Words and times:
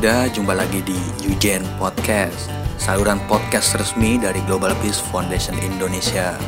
muda, 0.00 0.32
jumpa 0.32 0.56
lagi 0.56 0.80
di 0.80 0.96
Yujen 1.20 1.60
Podcast, 1.76 2.48
saluran 2.80 3.20
podcast 3.28 3.76
resmi 3.76 4.16
dari 4.16 4.40
Global 4.48 4.72
Peace 4.80 4.96
Foundation 4.96 5.52
Indonesia. 5.60 6.40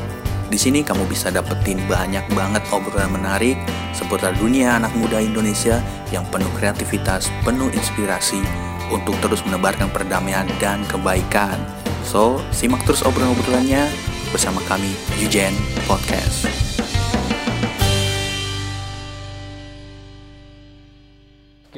Di 0.49 0.57
sini 0.57 0.81
kamu 0.81 1.05
bisa 1.05 1.29
dapetin 1.29 1.77
banyak 1.85 2.33
banget 2.33 2.65
obrolan 2.73 3.13
menarik 3.13 3.61
seputar 3.93 4.33
dunia 4.41 4.81
anak 4.81 4.97
muda 4.97 5.21
Indonesia 5.21 5.85
yang 6.09 6.25
penuh 6.33 6.49
kreativitas, 6.57 7.29
penuh 7.45 7.69
inspirasi 7.77 8.41
untuk 8.89 9.21
terus 9.21 9.45
menebarkan 9.45 9.93
perdamaian 9.93 10.49
dan 10.57 10.81
kebaikan. 10.89 11.61
So, 12.09 12.41
simak 12.57 12.81
terus 12.89 13.05
obrolan-obrolannya 13.05 13.85
bersama 14.33 14.65
kami 14.65 14.97
Yujen 15.21 15.53
Podcast. 15.85 16.49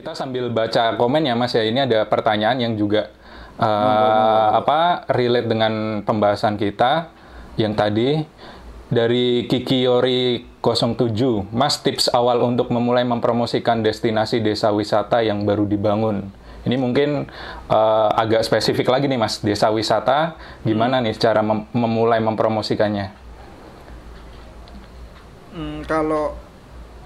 Kita 0.05 0.13
sambil 0.13 0.53
baca 0.53 1.01
komen 1.01 1.25
ya 1.25 1.33
Mas 1.33 1.57
ya. 1.57 1.65
Ini 1.65 1.89
ada 1.89 2.05
pertanyaan 2.05 2.61
yang 2.61 2.77
juga 2.77 3.09
uh, 3.57 4.53
apa 4.53 5.09
relate 5.09 5.49
dengan 5.49 6.05
pembahasan 6.05 6.61
kita 6.61 7.09
yang 7.57 7.73
tadi 7.73 8.21
dari 8.93 9.49
Kiki 9.49 9.89
Yori 9.89 10.45
07. 10.61 11.49
Mas 11.57 11.81
tips 11.81 12.13
awal 12.13 12.45
untuk 12.45 12.69
memulai 12.69 13.01
mempromosikan 13.09 13.81
destinasi 13.81 14.45
desa 14.45 14.77
wisata 14.77 15.25
yang 15.25 15.49
baru 15.49 15.65
dibangun. 15.65 16.29
Ini 16.69 16.77
mungkin 16.77 17.25
uh, 17.73 18.09
agak 18.13 18.45
spesifik 18.45 18.93
lagi 18.93 19.09
nih 19.09 19.17
Mas, 19.17 19.41
desa 19.41 19.73
wisata 19.73 20.37
gimana 20.69 21.01
nih 21.01 21.17
cara 21.17 21.41
mem 21.41 21.65
memulai 21.73 22.21
mempromosikannya? 22.21 23.09
Hmm, 25.57 25.81
kalau 25.89 26.44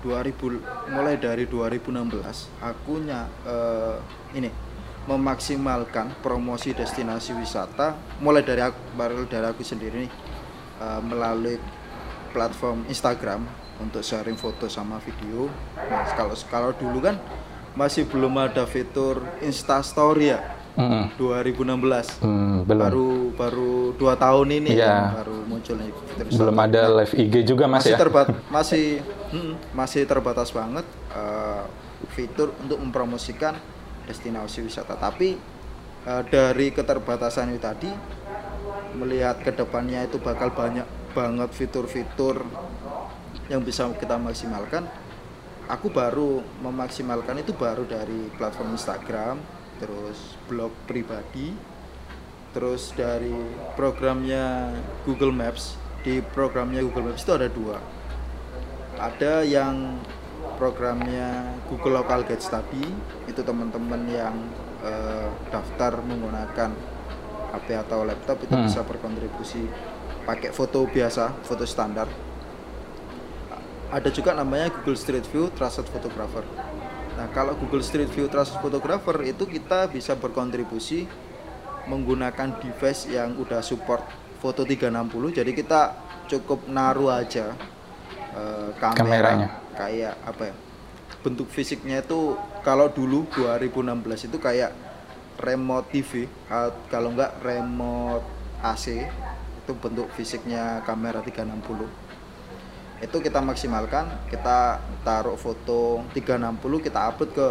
2000 0.04 0.92
mulai 0.94 1.18
dari 1.18 1.44
2016 1.46 2.62
aku 2.62 3.02
nya 3.02 3.26
uh, 3.46 3.98
ini 4.34 4.50
memaksimalkan 5.08 6.20
promosi 6.20 6.76
destinasi 6.76 7.32
wisata 7.32 7.96
mulai 8.20 8.44
dari 8.44 8.60
aku, 8.60 8.76
baru 8.92 9.24
dari 9.24 9.46
aku 9.48 9.64
sendiri 9.64 10.04
nih 10.04 10.12
uh, 10.84 11.00
melalui 11.00 11.56
platform 12.30 12.84
Instagram 12.92 13.48
untuk 13.78 14.02
sharing 14.02 14.36
foto 14.36 14.66
sama 14.66 14.98
video. 15.00 15.46
Nah, 15.78 16.04
kalau 16.18 16.34
kalau 16.50 16.70
dulu 16.74 16.98
kan 17.00 17.16
masih 17.78 18.10
belum 18.10 18.34
ada 18.42 18.66
fitur 18.66 19.22
Insta 19.40 19.80
Story 19.80 20.34
ya. 20.34 20.57
Mm 20.78 20.86
-hmm. 20.86 21.04
2016. 21.18 22.22
Hmm, 22.22 22.62
belum. 22.62 22.82
Baru 22.86 23.10
baru 23.34 23.72
dua 23.98 24.14
tahun 24.14 24.62
ini 24.62 24.78
yeah. 24.78 25.10
ya, 25.10 25.26
baru 25.26 25.36
muncul 25.42 25.74
Belum 26.30 26.56
ada 26.62 26.82
live 27.02 27.14
IG 27.18 27.34
juga 27.42 27.66
Mas 27.66 27.82
masih 27.82 27.92
ya. 27.94 27.98
terbat 27.98 28.26
masih 28.46 28.86
hmm, 29.34 29.52
masih 29.74 30.02
terbatas 30.06 30.54
banget 30.54 30.86
uh, 31.10 31.66
fitur 32.14 32.54
untuk 32.62 32.78
mempromosikan 32.78 33.58
destinasi 34.06 34.62
wisata. 34.62 34.94
Tapi 34.94 35.34
uh, 36.06 36.22
dari 36.30 36.70
keterbatasan 36.70 37.50
itu 37.50 37.58
tadi 37.58 37.90
melihat 38.94 39.42
ke 39.42 39.50
depannya 39.50 40.06
itu 40.06 40.22
bakal 40.22 40.54
banyak 40.54 40.86
banget 41.12 41.50
fitur-fitur 41.52 42.46
yang 43.50 43.66
bisa 43.66 43.88
kita 43.98 44.14
maksimalkan. 44.14 44.86
Aku 45.68 45.92
baru 45.92 46.40
memaksimalkan 46.64 47.44
itu 47.44 47.52
baru 47.52 47.84
dari 47.84 48.32
platform 48.40 48.72
Instagram, 48.72 49.36
terus 49.78 50.36
blog 50.46 50.70
pribadi, 50.86 51.54
terus 52.52 52.90
dari 52.94 53.34
programnya 53.74 54.74
Google 55.06 55.32
Maps. 55.32 55.78
Di 56.02 56.22
programnya 56.22 56.82
Google 56.82 57.10
Maps 57.10 57.22
itu 57.26 57.32
ada 57.34 57.48
dua. 57.50 57.78
Ada 58.98 59.46
yang 59.46 59.98
programnya 60.58 61.54
Google 61.70 62.02
Local 62.02 62.26
Guides 62.26 62.50
tadi, 62.50 62.82
itu 63.26 63.40
teman-teman 63.42 64.02
yang 64.10 64.34
eh, 64.78 65.26
daftar 65.50 65.98
menggunakan 66.06 66.70
HP 67.50 67.66
atau 67.74 68.06
laptop 68.06 68.38
itu 68.46 68.54
Hmm. 68.54 68.62
bisa 68.62 68.86
berkontribusi 68.86 69.66
pakai 70.22 70.54
foto 70.54 70.86
biasa, 70.86 71.34
foto 71.42 71.66
standar. 71.66 72.06
Ada 73.88 74.12
juga 74.12 74.36
namanya 74.36 74.68
Google 74.70 74.94
Street 74.94 75.24
View 75.32 75.48
Trusted 75.50 75.88
Photographer. 75.88 76.44
Nah, 77.18 77.26
kalau 77.34 77.58
Google 77.58 77.82
Street 77.82 78.06
View 78.14 78.30
Trusted 78.30 78.62
Photographer 78.62 79.18
itu 79.26 79.42
kita 79.42 79.90
bisa 79.90 80.14
berkontribusi 80.14 81.10
menggunakan 81.90 82.62
device 82.62 83.10
yang 83.10 83.34
udah 83.34 83.58
support 83.58 84.06
foto 84.38 84.62
360. 84.62 85.34
Jadi 85.34 85.50
kita 85.50 85.98
cukup 86.30 86.70
naruh 86.70 87.10
aja 87.10 87.58
eh, 88.38 88.70
kamera 88.78 89.02
Kameranya. 89.34 89.48
kayak 89.74 90.14
apa 90.22 90.42
ya? 90.46 90.54
Bentuk 91.26 91.50
fisiknya 91.50 92.06
itu 92.06 92.38
kalau 92.62 92.86
dulu 92.86 93.26
2016 93.34 94.30
itu 94.30 94.38
kayak 94.38 94.70
remote 95.42 95.90
TV 95.90 96.30
kalau 96.86 97.10
enggak 97.10 97.34
remote 97.42 98.22
AC 98.62 99.10
itu 99.66 99.72
bentuk 99.74 100.06
fisiknya 100.14 100.86
kamera 100.86 101.18
360 101.18 102.07
itu 102.98 103.22
kita 103.22 103.38
maksimalkan 103.38 104.10
kita 104.26 104.82
taruh 105.06 105.38
foto 105.38 106.02
360 106.10 106.58
kita 106.82 106.98
upload 107.14 107.30
ke 107.30 107.48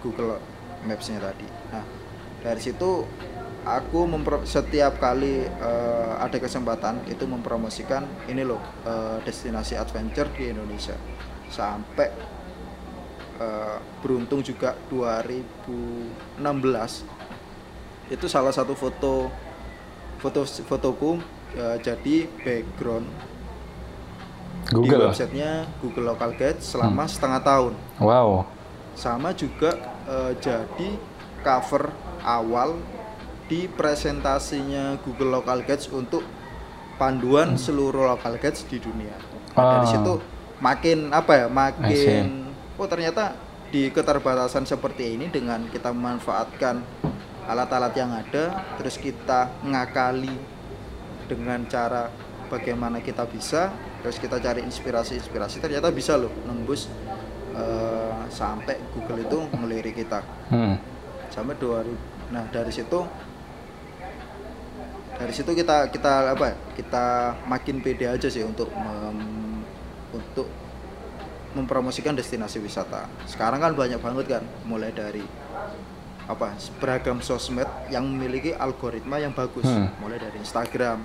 Google 0.00 0.40
Maps-nya 0.88 1.20
tadi. 1.20 1.44
Nah 1.74 1.84
dari 2.40 2.60
situ 2.62 3.04
aku 3.68 4.08
setiap 4.48 4.96
kali 4.96 5.44
eh, 5.44 6.12
ada 6.16 6.38
kesempatan 6.40 7.04
itu 7.10 7.28
mempromosikan 7.28 8.08
ini 8.30 8.48
loh 8.48 8.62
eh, 8.88 9.20
destinasi 9.28 9.76
adventure 9.76 10.32
di 10.32 10.48
Indonesia. 10.56 10.96
Sampai 11.52 12.08
eh, 13.36 13.78
beruntung 14.00 14.40
juga 14.40 14.72
2016 14.88 16.40
itu 18.08 18.24
salah 18.24 18.56
satu 18.56 18.72
foto 18.72 19.28
foto 20.16 20.48
fotoku 20.48 21.20
eh, 21.52 21.76
jadi 21.84 22.24
background 22.40 23.04
di 24.68 24.76
Google. 24.76 25.08
websitenya 25.08 25.64
Google 25.80 26.12
Local 26.12 26.32
Guide 26.36 26.60
selama 26.60 27.08
setengah 27.08 27.40
tahun 27.40 27.72
Wow. 27.98 28.44
sama 28.92 29.32
juga 29.32 29.74
eh, 30.04 30.32
jadi 30.38 30.88
cover 31.40 31.88
awal 32.22 32.76
di 33.48 33.64
presentasinya 33.64 35.00
Google 35.00 35.40
Local 35.40 35.64
Guides 35.64 35.88
untuk 35.88 36.20
panduan 36.98 37.54
seluruh 37.54 38.10
local 38.10 38.36
guides 38.36 38.66
di 38.66 38.82
dunia. 38.82 39.14
Nah, 39.54 39.80
dari 39.80 39.86
situ 39.86 40.18
makin 40.58 41.14
apa 41.14 41.32
ya, 41.32 41.46
makin 41.46 42.50
oh 42.74 42.88
ternyata 42.90 43.38
di 43.70 43.86
keterbatasan 43.94 44.66
seperti 44.66 45.14
ini 45.14 45.30
dengan 45.30 45.62
kita 45.70 45.94
memanfaatkan 45.94 46.82
alat-alat 47.46 47.94
yang 47.94 48.10
ada, 48.12 48.66
terus 48.76 48.98
kita 48.98 49.48
ngakali 49.64 50.34
dengan 51.30 51.64
cara 51.70 52.10
bagaimana 52.50 52.98
kita 52.98 53.24
bisa, 53.30 53.72
terus 53.98 54.16
kita 54.16 54.38
cari 54.38 54.62
inspirasi-inspirasi, 54.62 55.58
ternyata 55.58 55.90
bisa 55.90 56.14
loh 56.14 56.30
nembus 56.44 56.86
eh, 57.50 58.14
sampai 58.28 58.78
Google 58.92 59.20
itu 59.20 59.38
melirik 59.52 59.94
kita 59.96 60.22
Hmm. 60.48 60.78
sampai 61.28 61.54
2000 61.54 61.96
nah 62.28 62.44
dari 62.46 62.68
situ 62.68 63.02
dari 65.14 65.32
situ 65.32 65.50
kita 65.50 65.88
kita 65.88 66.12
apa 66.30 66.46
kita 66.72 67.04
makin 67.44 67.80
pede 67.80 68.06
aja 68.06 68.28
sih 68.28 68.40
untuk 68.42 68.70
mem- 68.70 69.64
untuk 70.10 70.46
mempromosikan 71.50 72.14
destinasi 72.14 72.58
wisata 72.58 73.08
sekarang 73.24 73.58
kan 73.58 73.72
banyak 73.72 73.98
banget 73.98 74.26
kan 74.30 74.42
mulai 74.62 74.92
dari 74.92 75.24
apa 76.24 76.52
beragam 76.76 77.18
sosmed 77.18 77.66
yang 77.88 78.04
memiliki 78.04 78.52
algoritma 78.54 79.18
yang 79.18 79.32
bagus 79.32 79.64
Hmm. 79.64 79.90
mulai 79.98 80.16
dari 80.16 80.38
Instagram 80.38 81.02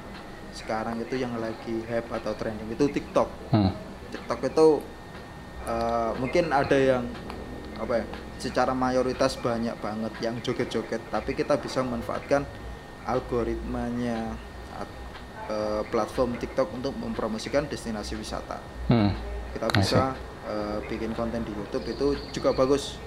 sekarang 0.53 1.01
itu 1.01 1.17
yang 1.17 1.33
lagi 1.35 1.81
hype 1.85 2.09
atau 2.13 2.33
trending 2.33 2.69
itu 2.69 2.85
TikTok 2.87 3.29
Hmm. 3.49 3.73
TikTok 4.09 4.39
itu 4.45 4.67
eh, 5.65 6.11
mungkin 6.17 6.49
ada 6.49 6.77
yang 6.77 7.03
apa 7.73 7.99
ya 7.99 8.05
secara 8.37 8.71
mayoritas 8.71 9.33
banyak 9.35 9.73
banget 9.81 10.13
yang 10.21 10.35
joget-joget 10.39 11.01
tapi 11.09 11.33
kita 11.33 11.57
bisa 11.57 11.81
memanfaatkan 11.81 12.45
algoritmanya 13.03 14.37
eh, 15.49 15.83
platform 15.83 16.39
TikTok 16.39 16.71
untuk 16.71 16.93
mempromosikan 16.95 17.67
destinasi 17.67 18.15
wisata 18.15 18.61
Hmm. 18.87 19.11
kita 19.51 19.67
bisa 19.73 20.01
eh, 20.43 20.79
bikin 20.85 21.11
konten 21.13 21.41
di 21.41 21.51
YouTube 21.51 21.85
itu 21.87 22.07
juga 22.31 22.53
bagus 22.53 22.99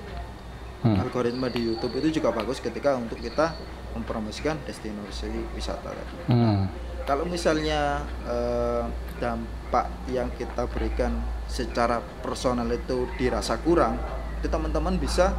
Hmm. 0.76 1.00
algoritma 1.00 1.48
di 1.48 1.64
YouTube 1.64 1.96
itu 1.96 2.20
juga 2.20 2.30
bagus 2.30 2.60
ketika 2.60 2.94
untuk 2.94 3.16
kita 3.16 3.56
mempromosikan 3.92 4.60
destinasi 4.62 5.32
wisata 5.52 5.88
tadi 5.88 6.16
Hmm. 6.28 6.68
Kalau 7.06 7.22
misalnya 7.24 8.02
eh, 8.26 8.84
dampak 9.22 9.86
yang 10.10 10.28
kita 10.34 10.66
berikan 10.66 11.22
secara 11.46 12.02
personal 12.20 12.66
itu 12.74 13.06
dirasa 13.14 13.56
kurang, 13.62 13.96
itu 14.42 14.50
teman-teman 14.50 14.98
bisa 14.98 15.30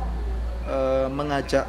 eh, 0.65 1.11
mengajak 1.11 1.67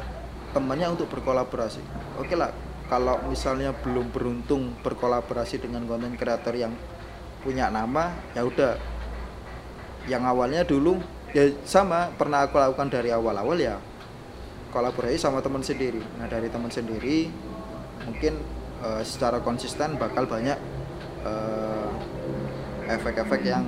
temannya 0.55 0.95
untuk 0.95 1.11
berkolaborasi. 1.11 1.83
Oke 2.17 2.33
lah, 2.33 2.55
kalau 2.87 3.19
misalnya 3.27 3.75
belum 3.75 4.09
beruntung 4.09 4.73
berkolaborasi 4.81 5.61
dengan 5.61 5.85
konten 5.85 6.15
kreator 6.15 6.55
yang 6.55 6.73
punya 7.43 7.67
nama, 7.69 8.15
ya 8.33 8.47
udah. 8.47 8.79
Yang 10.07 10.23
awalnya 10.25 10.65
dulu 10.65 10.97
ya 11.35 11.53
sama 11.61 12.09
pernah 12.17 12.41
aku 12.49 12.57
lakukan 12.57 12.89
dari 12.89 13.13
awal-awal 13.13 13.53
ya 13.53 13.77
kolaborasi 14.73 15.21
sama 15.21 15.45
teman 15.45 15.61
sendiri 15.61 16.01
nah 16.17 16.25
dari 16.25 16.49
teman 16.49 16.73
sendiri 16.73 17.29
mungkin 18.09 18.41
eh, 18.81 19.03
secara 19.03 19.39
konsisten 19.39 19.95
bakal 19.95 20.25
banyak 20.25 20.57
eh, 21.23 21.87
efek-efek 22.89 23.41
yang 23.43 23.65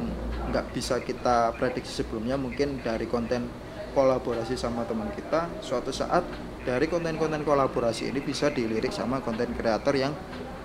nggak 0.47 0.65
bisa 0.71 0.99
kita 0.99 1.55
prediksi 1.55 2.03
sebelumnya 2.03 2.35
mungkin 2.35 2.79
dari 2.79 3.05
konten 3.05 3.47
kolaborasi 3.91 4.55
sama 4.55 4.83
teman 4.83 5.11
kita 5.11 5.47
suatu 5.59 5.91
saat 5.91 6.23
dari 6.61 6.85
konten-konten 6.85 7.41
kolaborasi 7.41 8.07
ini 8.07 8.19
bisa 8.19 8.49
dilirik 8.49 8.91
sama 8.91 9.19
konten 9.19 9.51
kreator 9.51 9.93
yang 9.93 10.11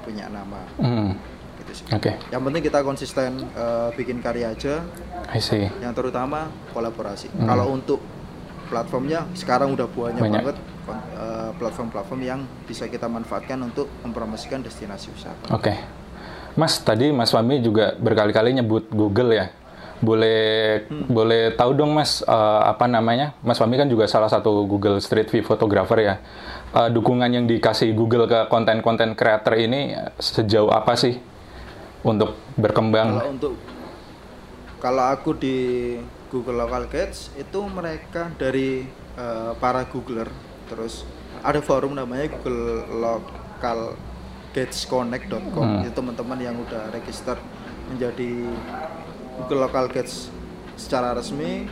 punya 0.01 0.27
nama 0.27 0.63
Hmm. 0.77 1.15
gitu 1.59 1.73
sih 1.75 1.87
Oke, 1.91 2.15
yang 2.29 2.43
penting 2.43 2.63
kita 2.63 2.81
konsisten 2.81 3.31
eh, 3.49 3.89
bikin 3.95 4.19
karya 4.19 4.51
aja 4.51 4.83
I 5.29 5.39
see. 5.39 5.67
yang 5.81 5.91
terutama 5.93 6.47
kolaborasi 6.71 7.31
Hmm. 7.33 7.47
kalau 7.47 7.73
untuk 7.73 7.99
platformnya 8.67 9.31
sekarang 9.33 9.71
udah 9.73 9.87
banyak, 9.87 10.19
Banyak. 10.21 10.43
banget 10.43 10.57
kon- 10.83 11.07
platform-platform 11.57 12.21
yang 12.23 12.41
bisa 12.69 12.87
kita 12.87 13.09
manfaatkan 13.09 13.59
untuk 13.65 13.89
mempromosikan 14.05 14.61
destinasi 14.61 15.11
wisata 15.13 15.53
Oke. 15.53 15.75
Mas, 16.57 16.81
tadi 16.81 17.13
Mas 17.13 17.29
Fahmi 17.29 17.61
juga 17.61 17.93
berkali-kali 18.01 18.57
nyebut 18.57 18.89
Google 18.89 19.37
ya. 19.37 19.47
Boleh 20.01 20.85
boleh 20.89 21.53
tahu 21.53 21.77
dong 21.77 21.93
Mas 21.93 22.25
eh, 22.25 22.61
apa 22.65 22.89
namanya? 22.89 23.37
Mas 23.45 23.61
Fahmi 23.61 23.77
kan 23.77 23.89
juga 23.93 24.09
salah 24.09 24.33
satu 24.33 24.65
Google 24.65 24.97
Street 25.05 25.29
View 25.29 25.45
photographer 25.45 26.01
ya. 26.01 26.17
Eh, 26.73 26.89
dukungan 26.89 27.29
yang 27.29 27.45
dikasih 27.45 27.93
Google 27.93 28.25
ke 28.25 28.49
konten-konten 28.49 29.13
creator 29.13 29.53
ini 29.61 30.01
sejauh 30.17 30.73
apa 30.73 30.97
sih 30.97 31.21
untuk 32.01 32.37
berkembang? 32.57 33.21
Kalau 33.21 33.33
untuk 33.37 33.53
kalau 34.81 35.05
aku 35.13 35.37
di 35.37 35.57
Google 36.33 36.65
Local 36.65 36.89
Guides 36.89 37.33
itu 37.37 37.61
mereka 37.69 38.33
dari 38.41 38.89
eh, 39.17 39.53
para 39.61 39.85
Googler 39.85 40.29
terus 40.73 41.05
ada 41.43 41.61
forum 41.61 41.97
namanya 41.97 42.31
Google 42.31 42.87
Local 42.89 43.97
Guidesconnect.com 44.57 45.85
itu 45.85 45.93
teman-teman 45.93 46.39
yang 46.41 46.57
udah 46.57 46.89
register 46.89 47.37
menjadi 47.93 48.49
Google 49.37 49.69
Local 49.69 49.87
Guides 49.93 50.33
secara 50.81 51.13
resmi 51.13 51.69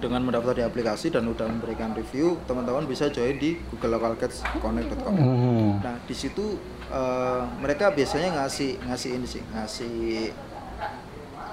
dengan 0.00 0.24
mendaftar 0.24 0.56
di 0.56 0.64
aplikasi 0.64 1.12
dan 1.12 1.28
udah 1.28 1.44
memberikan 1.46 1.92
review 1.92 2.40
teman-teman 2.48 2.88
bisa 2.88 3.12
join 3.12 3.36
di 3.36 3.60
Google 3.70 4.00
Local 4.00 4.16
Guidesconnect.com 4.16 5.14
Hmm. 5.14 5.78
Nah, 5.84 5.96
di 6.08 6.14
situ 6.16 6.56
eh, 6.90 7.42
mereka 7.60 7.92
biasanya 7.92 8.40
ngasih 8.40 8.80
ngasih 8.88 9.10
ini 9.14 9.26
sih, 9.28 9.42
ngasih 9.52 9.96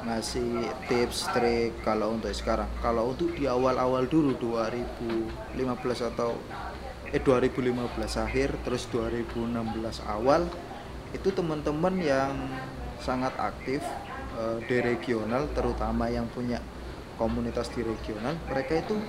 ngasih 0.08 0.52
tips, 0.88 1.28
trik 1.36 1.76
kalau 1.84 2.16
untuk 2.16 2.32
sekarang. 2.32 2.72
Kalau 2.80 3.12
untuk 3.12 3.36
di 3.36 3.44
awal-awal 3.44 4.08
dulu 4.08 4.40
2015 4.40 6.10
atau 6.16 6.40
eh 7.08 7.22
2015 7.24 7.72
akhir 8.20 8.50
terus 8.68 8.84
2016 8.92 9.64
awal 10.04 10.44
itu 11.16 11.32
teman-teman 11.32 11.96
yang 12.04 12.36
sangat 13.00 13.32
aktif 13.40 13.80
eh, 14.36 14.58
di 14.68 14.78
regional 14.84 15.48
terutama 15.56 16.12
yang 16.12 16.28
punya 16.28 16.60
komunitas 17.16 17.72
di 17.72 17.82
regional 17.82 18.36
mereka 18.52 18.84
itu 18.84 19.00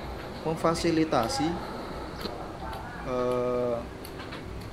memfasilitasi 0.47 1.49
eh, 3.09 3.77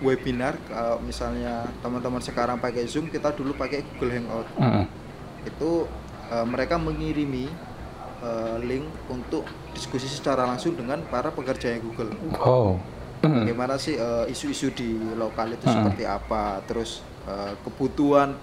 webinar 0.03 0.59
kalau 0.67 0.99
misalnya 0.99 1.65
teman-teman 1.79 2.19
sekarang 2.19 2.59
pakai 2.59 2.83
Zoom 2.85 3.07
kita 3.07 3.31
dulu 3.31 3.55
pakai 3.55 3.81
Google 3.95 4.11
Hangout 4.21 4.47
Hmm. 4.59 4.85
itu 5.47 5.89
eh, 6.29 6.45
mereka 6.45 6.77
mengirimi 6.77 7.49
eh, 8.21 8.57
link 8.61 8.85
untuk 9.09 9.43
diskusi 9.73 10.05
secara 10.05 10.45
langsung 10.45 10.77
dengan 10.77 11.01
para 11.09 11.33
pekerja 11.33 11.73
Google 11.81 12.13
Oh. 12.37 12.77
Hmm. 13.25 13.41
bagaimana 13.41 13.75
sih 13.75 13.95
eh, 13.95 14.25
isu-isu 14.27 14.69
di 14.69 14.87
lokal 15.13 15.51
itu 15.51 15.65
Hmm. 15.65 15.81
seperti 15.81 16.03
apa 16.03 16.61
terus 16.63 17.01
eh, 17.25 17.53
kebutuhan 17.59 18.37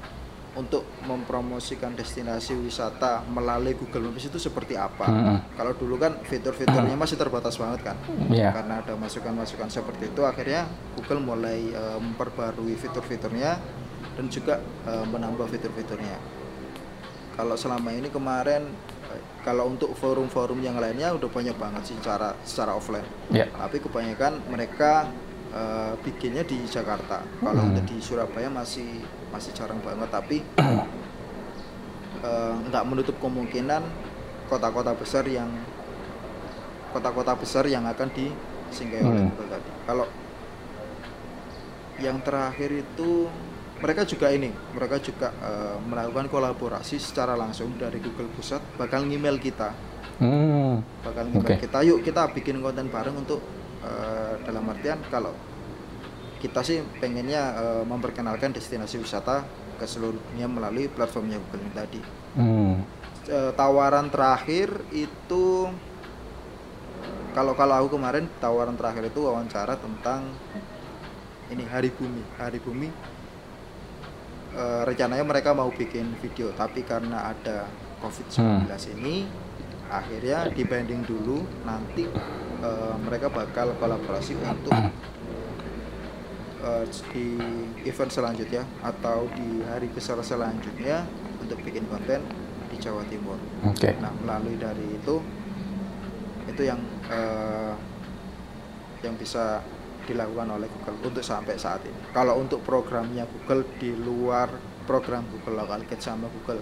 untuk 0.52 0.84
mempromosikan 1.02 1.96
destinasi 1.96 2.52
wisata 2.52 3.24
melalui 3.24 3.72
Google 3.72 4.10
Maps 4.10 4.26
itu 4.26 4.36
seperti 4.36 4.76
apa 4.76 5.06
Hmm. 5.06 5.38
kalau 5.54 5.72
dulu 5.72 5.96
kan 5.96 6.20
fitur-fiturnya 6.20 6.92
masih 6.92 7.16
terbatas 7.16 7.56
banget 7.56 7.80
kan 7.82 7.96
Iya. 8.28 8.52
karena 8.52 8.78
ada 8.78 8.92
masukan-masukan 8.94 9.68
seperti 9.68 10.10
itu 10.10 10.20
akhirnya 10.22 10.68
Google 10.92 11.22
mulai 11.22 11.70
eh, 11.70 11.98
memperbarui 11.98 12.74
fitur-fiturnya 12.74 13.56
dan 14.12 14.26
juga 14.28 14.58
eh, 14.84 15.04
menambah 15.06 15.48
fitur-fiturnya 15.48 16.20
kalau 17.32 17.56
selama 17.56 17.88
ini 17.90 18.08
kemarin 18.08 18.68
kalau 19.42 19.66
untuk 19.66 19.90
forum-forum 19.92 20.58
yang 20.58 20.78
lainnya 20.78 21.10
udah 21.12 21.26
banyak 21.26 21.54
banget 21.54 21.82
sih 21.84 21.96
secara 21.98 22.34
secara 22.42 22.72
offline 22.72 23.06
Ya. 23.28 23.50
tapi 23.50 23.78
kebanyakan 23.78 24.38
mereka 24.46 25.10
eh, 25.50 25.92
bikinnya 26.00 26.42
di 26.42 26.62
Jakarta 26.64 27.20
kalau 27.38 27.60
Hmm. 27.60 27.74
untuk 27.74 27.84
di 27.86 27.98
Surabaya 27.98 28.48
masih 28.48 29.02
masih 29.28 29.50
jarang 29.52 29.82
banget 29.82 30.08
tapi 30.08 30.40
nggak 32.68 32.84
menutup 32.86 33.16
kemungkinan 33.18 33.82
kota-kota 34.46 34.94
besar 34.94 35.26
yang 35.26 35.50
kota-kota 36.92 37.34
besar 37.34 37.64
yang 37.66 37.82
akan 37.84 38.08
disinggahi 38.12 39.02
oleh 39.02 39.20
Hmm. 39.20 39.30
Google 39.32 39.50
tadi 39.50 39.70
kalau 39.82 40.06
yang 41.98 42.18
terakhir 42.20 42.70
itu 42.72 43.26
mereka 43.82 44.06
juga 44.06 44.30
ini 44.30 44.48
mereka 44.72 44.96
juga 45.02 45.28
eh, 45.42 45.76
melakukan 45.82 46.30
kolaborasi 46.30 46.96
secara 47.02 47.34
langsung 47.34 47.74
dari 47.76 47.98
Google 47.98 48.30
pusat 48.32 48.62
bakal 48.78 49.04
ngemail 49.04 49.36
kita 49.42 49.70
Hmm. 50.22 50.86
bakal 51.02 51.26
ngemail 51.26 51.58
Oke. 51.58 51.66
kita 51.66 51.78
yuk 51.82 51.98
kita 52.06 52.30
bikin 52.30 52.62
konten 52.62 52.86
bareng 52.86 53.16
untuk 53.18 53.42
eh, 53.82 54.38
dalam 54.46 54.62
artian 54.70 55.02
kalau 55.10 55.34
kita 56.38 56.62
sih 56.62 56.78
pengennya 57.02 57.42
eh, 57.58 57.82
memperkenalkan 57.82 58.54
destinasi 58.54 59.02
wisata 59.02 59.42
ke 59.78 59.84
seluruh 59.84 60.18
dunia 60.30 60.46
melalui 60.46 60.86
platformnya 60.86 61.42
Google 61.42 61.66
ini 61.66 61.74
tadi 61.74 62.00
Hmm. 62.32 62.80
Eh, 63.22 63.52
tawaran 63.54 64.08
terakhir 64.08 64.72
itu 64.90 65.68
kalau 67.32 67.52
kalau 67.56 67.74
aku 67.80 67.96
kemarin 67.96 68.28
tawaran 68.38 68.76
terakhir 68.76 69.08
itu 69.08 69.20
wawancara 69.24 69.74
tentang 69.76 70.28
ini 71.48 71.64
hari 71.68 71.92
bumi 71.92 72.22
hari 72.36 72.58
bumi 72.60 72.88
eh, 74.56 74.82
rencananya 74.86 75.24
mereka 75.24 75.56
mau 75.56 75.68
bikin 75.72 76.16
video 76.20 76.52
tapi 76.52 76.84
karena 76.84 77.32
ada 77.32 77.66
covid-19 78.02 78.68
ini 78.98 79.24
akhirnya 79.92 80.48
dibanding 80.48 81.04
dulu 81.04 81.44
nanti 81.68 82.08
eh, 82.62 82.94
mereka 83.04 83.28
bakal 83.28 83.76
kolaborasi 83.76 84.36
untuk 84.40 84.72
eh, 86.62 86.84
di 87.12 87.26
event 87.84 88.10
selanjutnya 88.12 88.64
atau 88.80 89.28
di 89.36 89.60
hari 89.68 89.88
besar 89.92 90.16
selanjutnya 90.24 91.04
untuk 91.42 91.60
bikin 91.60 91.84
konten 91.90 92.22
di 92.72 92.76
Jawa 92.80 93.04
Timur. 93.10 93.36
Oke. 93.68 93.92
Nah 94.00 94.14
melalui 94.24 94.56
dari 94.56 94.96
itu 94.96 95.20
itu 96.48 96.62
yang 96.64 96.80
eh, 97.12 97.74
yang 99.02 99.14
bisa 99.18 99.60
dilakukan 100.04 100.48
oleh 100.50 100.68
Google 100.68 100.96
untuk 101.02 101.22
sampai 101.22 101.54
saat 101.56 101.82
ini. 101.82 102.00
Kalau 102.10 102.36
untuk 102.36 102.60
programnya 102.62 103.24
Google 103.24 103.64
di 103.76 103.92
luar 103.92 104.50
program 104.82 105.22
Google 105.30 105.62
Local 105.62 105.86
Guide 105.86 106.02
sama 106.02 106.26
Google 106.28 106.60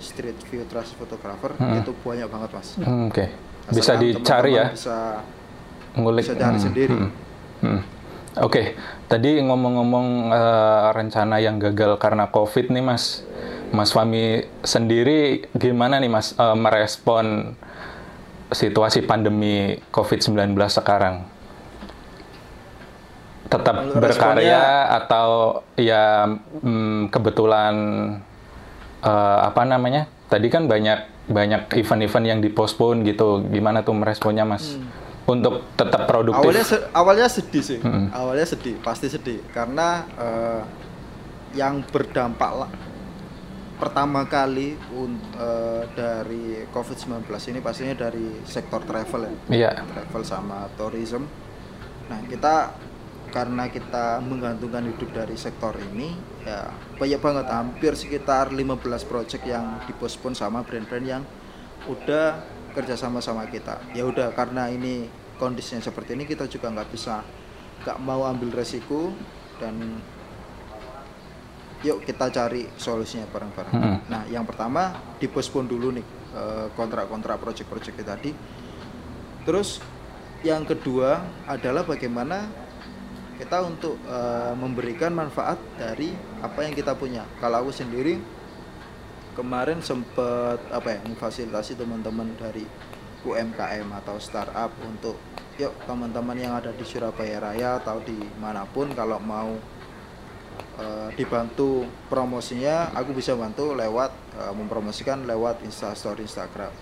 Street 0.00 0.36
View 0.48 0.64
Trust 0.64 0.96
Photographer 0.96 1.52
Hmm. 1.56 1.78
itu 1.78 1.92
banyak 1.92 2.26
banget 2.26 2.50
mas. 2.50 2.68
Hmm, 2.80 3.12
Oke. 3.12 3.28
Bisa 3.68 3.94
Asalkan 3.94 4.00
dicari 4.02 4.50
ya. 4.50 4.72
teman-teman 4.72 4.74
Bisa 4.74 4.98
ngulik 5.92 6.24
bisa 6.24 6.34
cari 6.34 6.58
sendiri. 6.58 6.94
Hmm. 7.60 7.80
Oke, 8.38 8.78
tadi 9.04 9.42
ngomong-ngomong 9.42 10.06
eh, 10.30 10.86
rencana 10.94 11.36
yang 11.36 11.58
gagal 11.58 11.98
karena 11.98 12.30
COVID 12.30 12.70
nih, 12.70 12.80
Mas. 12.80 13.26
Mas 13.70 13.90
Fami 13.90 14.46
sendiri 14.62 15.50
gimana 15.52 15.98
nih, 15.98 16.08
Mas, 16.08 16.32
eh, 16.32 16.56
merespon 16.56 17.54
situasi 18.50 19.02
pandemi 19.02 19.78
COVID-19 19.90 20.54
sekarang? 20.72 21.26
Tetap 23.50 23.74
Kalau 23.76 23.98
berkarya 23.98 24.62
atau 24.94 25.28
ya 25.74 26.30
mm, 26.62 27.10
kebetulan 27.10 27.74
eh, 29.02 29.38
apa 29.42 29.62
namanya? 29.64 30.06
Tadi 30.26 30.46
kan 30.46 30.64
banyak 30.64 30.98
banyak 31.26 31.66
event-event 31.74 32.26
yang 32.26 32.38
dipospon 32.38 33.02
gitu. 33.02 33.42
Gimana 33.44 33.82
tuh 33.82 33.92
meresponnya, 33.92 34.42
Mas? 34.44 34.78
Untuk 35.22 35.62
tetap 35.74 36.06
produktif. 36.06 36.42
awalnya 36.42 36.64
se- 36.64 36.86
awalnya 36.90 37.28
sedih 37.28 37.62
sih 37.62 37.78
Mm-mm. 37.78 38.10
awalnya 38.10 38.42
sedih 38.42 38.74
pasti 38.78 39.06
sedih 39.06 39.38
karena 39.50 40.02
eh, 40.18 40.62
yang 41.54 41.86
berdampak 41.86 42.50
lah 42.56 42.70
pertama 43.78 44.26
kali 44.26 44.74
eh, 44.74 45.82
dari 45.92 46.44
COVID-19 46.68 47.30
ini 47.46 47.60
pastinya 47.60 47.94
dari 47.96 48.42
sektor 48.42 48.82
travel 48.82 49.22
ya 49.22 49.32
Iya. 49.70 49.70
travel 49.86 50.22
sama 50.22 50.66
tourism 50.74 51.30
nah 52.10 52.18
kita 52.26 52.74
karena 53.30 53.70
kita 53.70 54.18
menggantungkan 54.20 54.84
hidup 54.90 55.10
dari 55.14 55.38
sektor 55.38 55.72
ini 55.78 56.12
ya 56.44 56.70
banyak 56.98 57.20
banget 57.22 57.46
hampir 57.48 57.92
sekitar 57.94 58.50
15 58.50 59.10
project 59.10 59.42
yang 59.46 59.80
dipospon 59.86 60.34
sama 60.34 60.66
brand-brand 60.66 61.06
yang 61.06 61.22
udah 61.88 62.42
kerja 62.76 62.94
sama 62.94 63.22
sama 63.22 63.46
kita 63.48 63.80
ya 63.96 64.06
udah 64.06 64.34
karena 64.36 64.68
ini 64.68 65.08
kondisinya 65.40 65.80
seperti 65.80 66.14
ini 66.14 66.28
kita 66.28 66.44
juga 66.50 66.68
nggak 66.68 66.90
bisa 66.92 67.24
nggak 67.86 67.98
mau 68.04 68.28
ambil 68.28 68.52
resiko 68.52 69.14
dan 69.56 69.78
yuk 71.80 72.04
kita 72.04 72.28
cari 72.28 72.68
solusinya 72.76 73.24
bareng-bareng. 73.32 73.72
Mm-mm. 73.72 73.96
Nah, 74.12 74.22
yang 74.28 74.44
pertama 74.44 74.92
dipospon 75.16 75.64
dulu 75.64 75.96
nih 75.96 76.06
eh, 76.36 76.66
kontrak-kontrak 76.76 77.40
project-project 77.40 77.96
tadi. 78.04 78.30
Terus 79.48 79.80
yang 80.44 80.68
kedua 80.68 81.24
adalah 81.48 81.84
bagaimana 81.84 82.48
kita 83.40 83.64
untuk 83.64 83.96
eh, 84.04 84.52
memberikan 84.52 85.16
manfaat 85.16 85.56
dari 85.80 86.12
apa 86.44 86.60
yang 86.60 86.76
kita 86.76 86.92
punya. 86.92 87.24
Kalau 87.40 87.64
aku 87.64 87.72
sendiri 87.72 88.20
kemarin 89.32 89.80
sempat 89.80 90.60
apa 90.68 90.88
ya 90.92 91.00
memfasilitasi 91.08 91.80
teman-teman 91.80 92.36
dari 92.36 92.68
UMKM 93.24 93.88
atau 94.04 94.20
startup 94.20 94.68
untuk 94.84 95.16
yuk 95.56 95.72
teman-teman 95.84 96.36
yang 96.36 96.52
ada 96.56 96.72
di 96.72 96.84
Surabaya 96.84 97.40
Raya 97.40 97.80
atau 97.80 98.00
di 98.00 98.16
mana 98.40 98.64
pun 98.68 98.92
kalau 98.92 99.20
mau 99.20 99.56
eh, 100.80 101.08
dibantu 101.16 101.84
promosinya 102.08 102.92
aku 102.96 103.12
bisa 103.12 103.36
bantu 103.36 103.76
lewat 103.76 104.12
eh, 104.40 104.52
mempromosikan 104.56 105.28
lewat 105.28 105.60
instastory 105.64 106.24
Instagram 106.24 106.72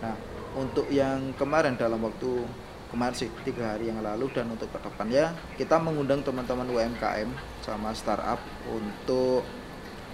nah 0.00 0.16
untuk 0.56 0.88
yang 0.88 1.36
kemarin 1.36 1.76
dalam 1.76 2.00
waktu 2.00 2.44
kemarin 2.86 3.14
sih 3.14 3.28
tiga 3.42 3.74
hari 3.74 3.88
yang 3.88 3.98
lalu 3.98 4.30
dan 4.30 4.46
untuk 4.46 4.68
ke 4.68 4.78
depannya 4.78 5.30
kita 5.54 5.76
mengundang 5.76 6.22
teman-teman 6.22 6.66
UMKM 6.66 7.28
sama 7.60 7.90
startup 7.92 8.38
untuk 8.66 9.42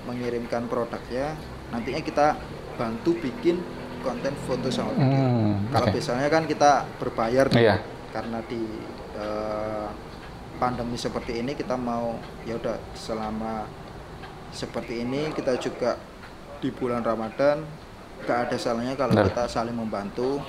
mengirimkan 0.02 0.67
produknya 0.67 1.37
nantinya 1.69 2.00
kita 2.00 2.26
bantu 2.75 3.14
bikin 3.19 3.61
konten 4.00 4.35
foto 4.43 4.67
sama 4.67 4.91
video 4.93 5.14
Hmm, 5.23 5.71
kalau 5.71 5.87
oke. 5.87 5.95
biasanya 5.95 6.26
kan 6.26 6.43
kita 6.45 6.71
berbayar 6.99 7.47
nih, 7.49 7.62
Iya. 7.62 7.76
karena 8.11 8.38
di 8.43 8.62
eh, 9.12 9.88
pandemi 10.59 10.97
seperti 10.97 11.38
ini 11.38 11.52
kita 11.52 11.76
mau 11.76 12.17
ya 12.43 12.57
udah 12.57 12.81
selama 12.93 13.69
seperti 14.50 15.02
ini 15.02 15.31
kita 15.31 15.55
juga 15.57 16.00
di 16.59 16.71
bulan 16.71 17.02
Ramadan 17.02 17.62
gak 18.23 18.38
ada 18.49 18.57
salahnya 18.57 18.95
kalau 18.95 19.12
Benar. 19.12 19.29
kita 19.29 19.45
saling 19.47 19.75
membantu 19.75 20.41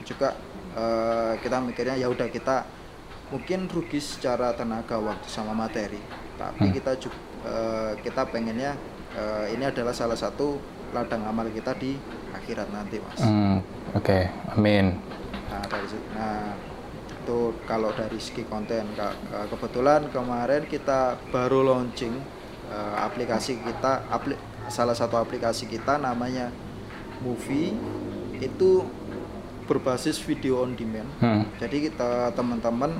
juga 0.00 0.34
eh, 0.74 1.32
kita 1.40 1.58
mikirnya 1.58 1.96
ya 1.96 2.06
udah 2.06 2.28
kita 2.28 2.66
mungkin 3.30 3.70
rugi 3.70 4.02
secara 4.02 4.50
tenaga 4.52 4.98
waktu 4.98 5.26
sama 5.30 5.54
materi 5.54 5.98
tapi 6.34 6.66
Hmm. 6.66 6.74
kita 6.74 6.92
juga 6.98 7.18
kita 8.00 8.22
pengennya 8.28 8.76
eh, 9.16 9.54
ini 9.54 9.64
adalah 9.64 9.94
salah 9.94 10.18
satu 10.18 10.60
ladang 10.90 11.22
amal 11.24 11.46
kita 11.48 11.72
di 11.78 11.94
akhirat 12.34 12.68
nanti 12.70 12.98
mas 12.98 13.20
Hmm, 13.22 13.62
Oke, 13.94 14.26
amin. 14.54 14.98
Nah, 15.50 15.62
dari. 15.66 15.86
Nah, 16.14 16.54
itu 17.10 17.38
kalau 17.66 17.90
dari 17.94 18.18
segi 18.18 18.42
konten 18.46 18.86
eh, 18.94 19.46
kebetulan 19.48 20.10
kemarin 20.10 20.66
kita 20.66 21.18
baru 21.30 21.62
launching 21.66 22.14
eh, 22.70 22.94
aplikasi 22.98 23.62
kita 23.62 24.04
apli, 24.10 24.34
salah 24.68 24.94
satu 24.94 25.16
aplikasi 25.16 25.66
kita 25.66 25.98
namanya 25.98 26.50
Movie 27.20 27.74
itu 28.40 28.84
berbasis 29.70 30.18
video 30.18 30.66
on 30.66 30.74
demand. 30.74 31.06
Hmm, 31.22 31.46
Jadi 31.62 31.86
kita 31.86 32.34
teman-teman 32.34 32.98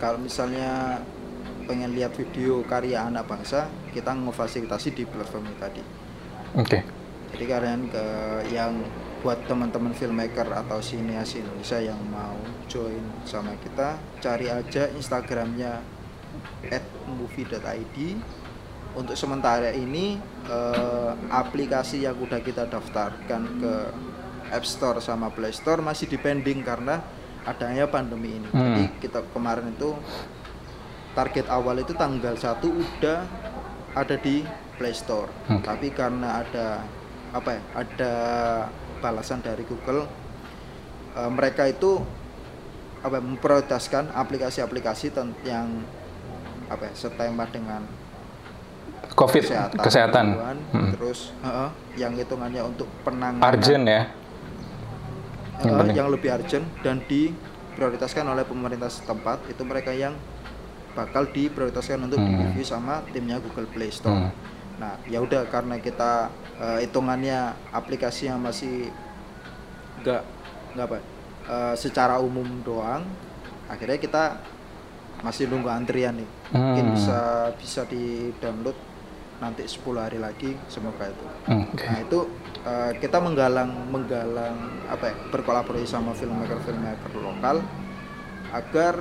kalau 0.00 0.16
misalnya 0.16 1.04
pengen 1.68 1.92
lihat 1.92 2.16
video 2.16 2.64
karya 2.64 3.04
anak 3.04 3.28
bangsa, 3.28 3.68
kita 3.92 4.16
ngefasilitasi 4.16 4.88
di 4.96 5.04
platform 5.04 5.44
ini 5.52 5.56
tadi. 5.60 5.82
Oke. 6.56 6.78
Jadi 7.36 7.44
kalian 7.44 7.92
ke 7.92 8.04
yang 8.48 8.80
buat 9.20 9.44
teman-teman 9.48 9.92
filmmaker 9.96 10.44
atau 10.44 10.80
sineas 10.84 11.32
Indonesia 11.36 11.80
yang 11.80 12.00
mau 12.08 12.36
join 12.68 13.00
sama 13.24 13.56
kita, 13.60 13.96
cari 14.20 14.52
aja 14.52 14.88
Instagramnya 14.92 15.80
@movie.id. 17.08 17.96
Untuk 18.94 19.16
sementara 19.18 19.74
ini 19.74 20.20
eh, 20.46 21.12
aplikasi 21.32 22.04
yang 22.06 22.14
udah 22.20 22.38
kita 22.44 22.68
daftarkan 22.70 23.42
ke 23.58 23.74
App 24.50 24.64
Store 24.66 24.98
sama 25.00 25.30
Play 25.32 25.52
Store 25.54 25.80
masih 25.80 26.10
dipending 26.10 26.60
karena 26.60 27.00
adanya 27.44 27.88
pandemi 27.88 28.40
ini. 28.40 28.48
Hmm. 28.50 28.60
Jadi 28.60 28.84
kita 29.00 29.20
kemarin 29.32 29.72
itu 29.72 29.92
target 31.14 31.46
awal 31.48 31.78
itu 31.80 31.92
tanggal 31.94 32.34
1 32.34 32.58
udah 32.64 33.20
ada 33.94 34.16
di 34.18 34.42
Play 34.76 34.92
Store. 34.96 35.30
Oke. 35.48 35.62
Tapi 35.62 35.88
karena 35.94 36.42
ada 36.42 36.82
apa 37.30 37.50
ya? 37.54 37.62
Ada 37.78 38.12
balasan 38.98 39.44
dari 39.44 39.62
Google 39.68 40.08
eh, 41.14 41.30
mereka 41.30 41.68
itu 41.68 42.02
apa 43.04 43.20
ya, 43.20 43.22
memprioritaskan 43.22 44.16
aplikasi-aplikasi 44.16 45.12
yang 45.44 45.84
apa 46.72 46.88
ya, 46.88 46.92
setema 46.96 47.44
dengan 47.44 47.84
COVID 49.14 49.44
kesehatan. 49.78 50.26
gangguan, 50.32 50.58
Hmm. 50.72 50.90
terus 50.96 51.30
heeh, 51.44 51.68
yang 52.00 52.16
hitungannya 52.16 52.64
untuk 52.64 52.88
penanganan 53.04 53.44
Urgent 53.44 53.84
ya. 53.84 54.02
Yang 55.66 55.78
penting. 55.80 55.96
yang 55.96 56.08
lebih 56.08 56.28
urgent 56.30 56.66
dan 56.80 56.96
diprioritaskan 57.04 58.24
oleh 58.26 58.44
pemerintah 58.44 58.88
setempat 58.88 59.48
itu 59.48 59.62
mereka 59.62 59.90
yang 59.90 60.14
bakal 60.92 61.26
diprioritaskan 61.26 61.98
untuk 62.02 62.18
Hmm. 62.18 62.28
di-review 62.30 62.62
sama 62.62 63.02
timnya 63.10 63.38
Google 63.38 63.66
Play 63.66 63.90
Store. 63.90 64.28
Hmm. 64.28 64.32
Nah, 64.74 64.98
ya 65.04 65.18
udah 65.18 65.46
karena 65.46 65.78
kita 65.78 66.30
eh, 66.54 66.78
hitungannya 66.80 67.38
aplikasi 67.70 68.26
yang 68.26 68.38
masih 68.38 68.86
nggak 70.00 70.22
nggak 70.72 70.86
apa 70.86 70.98
eh, 71.44 71.74
secara 71.74 72.16
umum 72.16 72.46
doang, 72.62 73.02
akhirnya 73.66 73.98
kita 73.98 74.24
masih 75.20 75.44
nunggu 75.44 75.66
antrian 75.66 76.14
nih. 76.14 76.28
Mungkin 76.50 76.84
Hmm. 76.84 76.94
bisa 76.94 77.18
bisa 77.54 77.80
di-download 77.84 78.76
nanti 79.44 79.68
10 79.68 79.84
hari 80.00 80.18
lagi 80.18 80.56
semoga 80.72 81.12
itu. 81.12 81.26
Oke. 81.52 81.84
Nah 81.84 81.98
itu 82.00 82.20
eh, 82.64 82.92
kita 82.98 83.20
menggalang 83.20 83.70
menggalang 83.92 84.56
apa 84.88 85.12
ya 85.12 85.14
berkolaborasi 85.28 85.84
sama 85.84 86.16
filmmaker 86.16 86.58
filmmaker 86.64 87.12
lokal 87.20 87.60
agar 88.54 88.94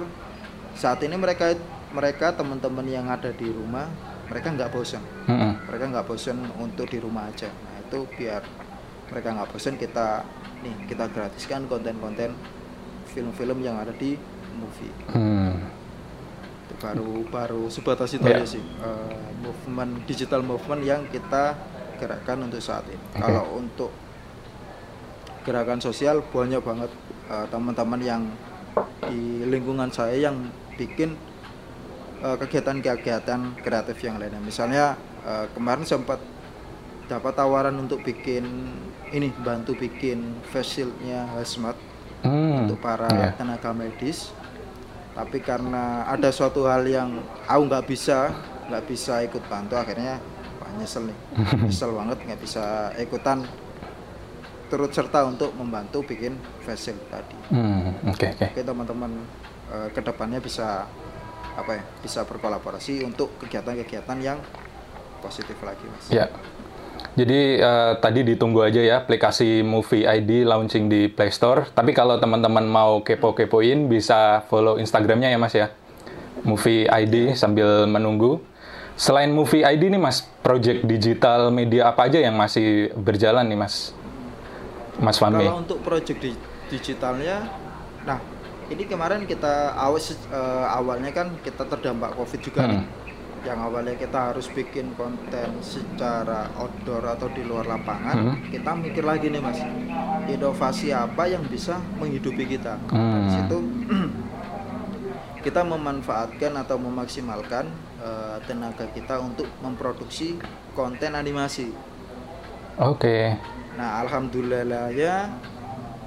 saat 0.73 0.99
ini 1.05 1.15
mereka 1.15 1.53
mereka 1.93 2.33
teman-teman 2.33 2.85
yang 2.89 3.05
ada 3.07 3.29
di 3.29 3.47
rumah 3.53 3.85
mereka 4.27 4.49
nggak 4.49 4.71
bosan 4.73 5.03
Hmm, 5.29 5.55
mereka 5.69 5.85
nggak 5.93 6.05
bosan 6.09 6.37
untuk 6.57 6.89
di 6.89 6.97
rumah 6.99 7.29
aja 7.29 7.47
nah 7.47 7.77
itu 7.79 8.03
biar 8.17 8.41
mereka 9.13 9.27
nggak 9.37 9.49
bosan 9.53 9.75
kita 9.77 10.25
nih 10.65 10.75
kita 10.89 11.05
gratiskan 11.13 11.69
konten-konten 11.69 12.33
film-film 13.13 13.61
yang 13.61 13.77
ada 13.77 13.93
di 13.93 14.17
movie 14.57 14.93
hmm. 15.13 15.82
Baru 16.83 17.23
baru 17.25 17.63
sebatas 17.67 18.11
itu 18.11 18.27
Ya. 18.27 18.37
aja 18.37 18.47
sih 18.49 18.59
Eh, 18.59 19.17
movement 19.39 20.03
digital 20.03 20.43
movement 20.43 20.83
yang 20.83 21.07
kita 21.07 21.55
gerakkan 21.95 22.43
untuk 22.43 22.59
saat 22.59 22.83
ini 22.85 22.99
Oke. 23.13 23.23
kalau 23.23 23.45
untuk 23.55 23.91
gerakan 25.43 25.79
sosial 25.79 26.23
banyak 26.25 26.59
banget 26.59 26.91
eh, 27.29 27.45
teman-teman 27.47 28.01
yang 28.01 28.21
di 29.03 29.19
lingkungan 29.43 29.87
saya 29.87 30.15
yang 30.21 30.35
bikin 30.75 31.15
eh, 32.19 32.35
kegiatan-kegiatan 32.35 33.39
kreatif 33.57 33.97
yang 34.01 34.19
lainnya 34.19 34.39
misalnya 34.39 34.95
eh, 35.23 35.47
kemarin 35.51 35.83
sempat 35.83 36.19
dapat 37.03 37.33
tawaran 37.33 37.75
untuk 37.77 37.99
bikin 37.99 38.43
ini 39.09 39.31
bantu 39.37 39.75
bikin 39.75 40.19
face 40.45 40.79
shieldnya 40.79 41.31
hazmat 41.33 41.75
Hmm, 42.23 42.63
untuk 42.63 42.79
para 42.79 43.11
iya. 43.11 43.35
tenaga 43.35 43.75
medis 43.75 44.31
tapi 45.13 45.37
karena 45.39 45.83
ada 46.05 46.29
suatu 46.29 46.65
hal 46.65 46.83
yang 46.83 47.09
aku 47.45 47.61
nggak 47.63 47.85
bisa 47.85 48.33
nggak 48.65 48.83
bisa 48.85 49.21
ikut 49.21 49.43
bantu 49.45 49.75
akhirnya 49.75 50.17
wah 50.57 50.71
nyesel 50.73 51.05
nih 51.05 51.17
nyesel 51.63 51.93
banget 51.93 52.17
nggak 52.19 52.41
bisa 52.41 52.63
ikutan 52.97 53.45
turut 54.67 54.89
serta 54.89 55.21
untuk 55.23 55.53
membantu 55.53 56.01
bikin 56.01 56.33
face 56.59 56.89
shield 56.89 57.01
tadi 57.07 57.37
Hmm, 57.53 57.93
Oke, 58.09 58.33
oke. 58.33 58.45
oke 58.49 58.61
teman-teman 58.63 59.11
eh, 59.69 59.87
ke 59.93 60.01
depannya 60.01 60.41
bisa 60.41 60.89
apa 61.53 61.71
ya 61.77 61.83
bisa 62.01 62.25
berkolaborasi 62.25 63.05
untuk 63.05 63.37
kegiatan-kegiatan 63.37 64.17
yang 64.17 64.41
positif 65.21 65.53
lagi 65.61 65.85
mas 65.85 66.09
Ya. 66.09 66.25
Jadi 67.13 67.61
eh, 67.61 67.91
tadi 68.01 68.25
ditunggu 68.25 68.65
aja 68.65 68.81
ya 68.81 68.95
aplikasi 68.97 69.61
Movie 69.61 70.01
ID 70.01 70.49
launching 70.49 70.89
di 70.89 71.05
Play 71.05 71.29
Store. 71.29 71.69
Tapi 71.69 71.93
kalau 71.93 72.17
teman-teman 72.17 72.65
mau 72.65 73.05
kepo-kepoin 73.05 73.85
bisa 73.85 74.41
follow 74.49 74.81
Instagramnya 74.81 75.29
ya 75.29 75.37
Mas 75.37 75.53
ya. 75.53 75.69
Movie 76.41 76.89
ID 76.89 77.37
sambil 77.37 77.85
menunggu. 77.85 78.41
Selain 78.93 79.29
Movie 79.29 79.61
ID 79.61 79.89
nih 79.89 79.97
Mas, 79.97 80.21
project 80.41 80.85
digital 80.85 81.49
media 81.49 81.89
apa 81.89 82.05
aja 82.05 82.17
yang 82.17 82.33
masih 82.33 82.93
berjalan 82.93 83.45
nih 83.45 83.57
Mas? 83.57 83.93
Mas 84.97 85.17
Fahmi. 85.17 85.41
Kalau 85.41 85.61
untuk 85.61 85.79
project 85.81 86.17
di- 86.17 86.37
digitalnya, 86.69 87.49
nah 88.05 88.21
ini 88.69 88.85
kemarin 88.85 89.25
kita 89.25 89.73
awal 89.73 89.97
eh, 89.97 90.65
awalnya 90.69 91.09
kan 91.09 91.33
kita 91.41 91.65
terdampak 91.65 92.13
covid 92.13 92.39
juga 92.41 92.61
Hmm. 92.65 92.69
nih. 92.69 92.81
Yang 93.43 93.59
awalnya 93.59 93.95
kita 93.99 94.19
harus 94.31 94.47
bikin 94.47 94.95
konten 94.95 95.59
secara 95.59 96.47
outdoor 96.55 97.03
atau 97.03 97.27
di 97.27 97.43
luar 97.43 97.67
lapangan, 97.67 98.15
Hmm. 98.15 98.39
kita 98.47 98.71
mikir 98.71 99.03
lagi 99.03 99.27
nih 99.27 99.43
mas, 99.43 99.59
inovasi 100.25 100.95
apa 100.95 101.27
yang 101.27 101.43
bisa 101.43 101.75
menghidupi 101.99 102.47
kita. 102.47 102.79
Dari 102.87 102.95
Hmm. 102.95 103.27
situ 103.29 103.57
kita 105.45 105.59
memanfaatkan 105.61 106.55
atau 106.55 106.79
memaksimalkan 106.79 107.67
eh, 107.99 108.37
tenaga 108.43 108.83
kita 108.91 109.15
untuk 109.15 109.47
memproduksi 109.59 110.39
konten 110.71 111.11
animasi. 111.11 111.71
Oke. 112.75 113.31
Nah, 113.75 114.03
alhamdulillah 114.03 114.87
ya 114.91 115.27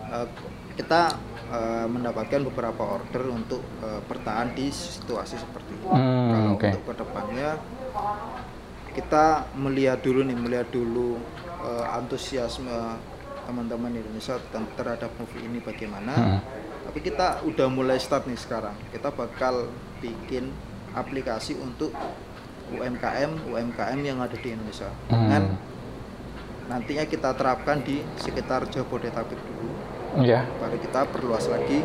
eh, 0.09 0.27
kita 0.73 1.13
eh, 1.47 1.87
mendapatkan 1.87 2.41
beberapa 2.47 2.83
order 2.99 3.23
untuk 3.31 3.63
eh, 3.81 4.01
bertahan 4.05 4.53
di 4.53 4.69
situasi 4.69 5.39
seperti 5.39 5.73
ini. 5.77 5.87
Hmm, 5.87 6.31
Kalau 6.31 6.51
oke. 6.59 6.69
untuk 6.69 6.85
ke 6.85 6.95
depannya 6.99 7.49
kita 8.97 9.45
melihat 9.53 10.01
dulu 10.01 10.25
nih, 10.25 10.37
melihat 10.37 10.69
dulu 10.73 11.21
eh, 11.63 11.85
antusiasme 11.93 12.97
teman-teman 13.47 13.95
Indonesia 13.95 14.43
terhadap 14.75 15.11
movie 15.21 15.45
ini 15.45 15.63
bagaimana. 15.63 16.15
Hmm. 16.15 16.41
Tapi 16.87 16.99
kita 17.03 17.43
udah 17.45 17.67
mulai 17.71 17.99
start 17.99 18.27
nih 18.27 18.39
sekarang. 18.39 18.75
Kita 18.91 19.11
bakal 19.11 19.71
bikin 19.99 20.51
aplikasi 20.95 21.55
untuk 21.59 21.93
UMKM 22.67 23.47
UMKM 23.47 24.01
yang 24.03 24.19
ada 24.19 24.35
di 24.35 24.51
Indonesia. 24.51 24.91
Dengan 25.07 25.55
Hmm. 25.55 25.75
nantinya 26.67 27.07
kita 27.07 27.31
terapkan 27.39 27.79
di 27.79 28.03
sekitar 28.19 28.67
Jabodetabek 28.67 29.39
dulu 29.39 29.71
Ya. 30.17 30.49
baru 30.59 30.77
kita 30.81 31.01
perluas 31.13 31.45
lagi 31.49 31.85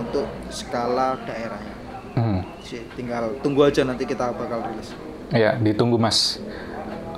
untuk 0.00 0.26
skala 0.50 1.14
daerahnya 1.22 1.80
Hmm. 2.10 2.42
Sih, 2.66 2.82
tinggal 2.98 3.38
tunggu 3.38 3.70
aja 3.70 3.86
nanti 3.86 4.02
kita 4.02 4.34
bakal 4.34 4.66
rilis 4.66 4.90
Ya, 5.30 5.54
ditunggu 5.54 5.94
Mas. 5.94 6.42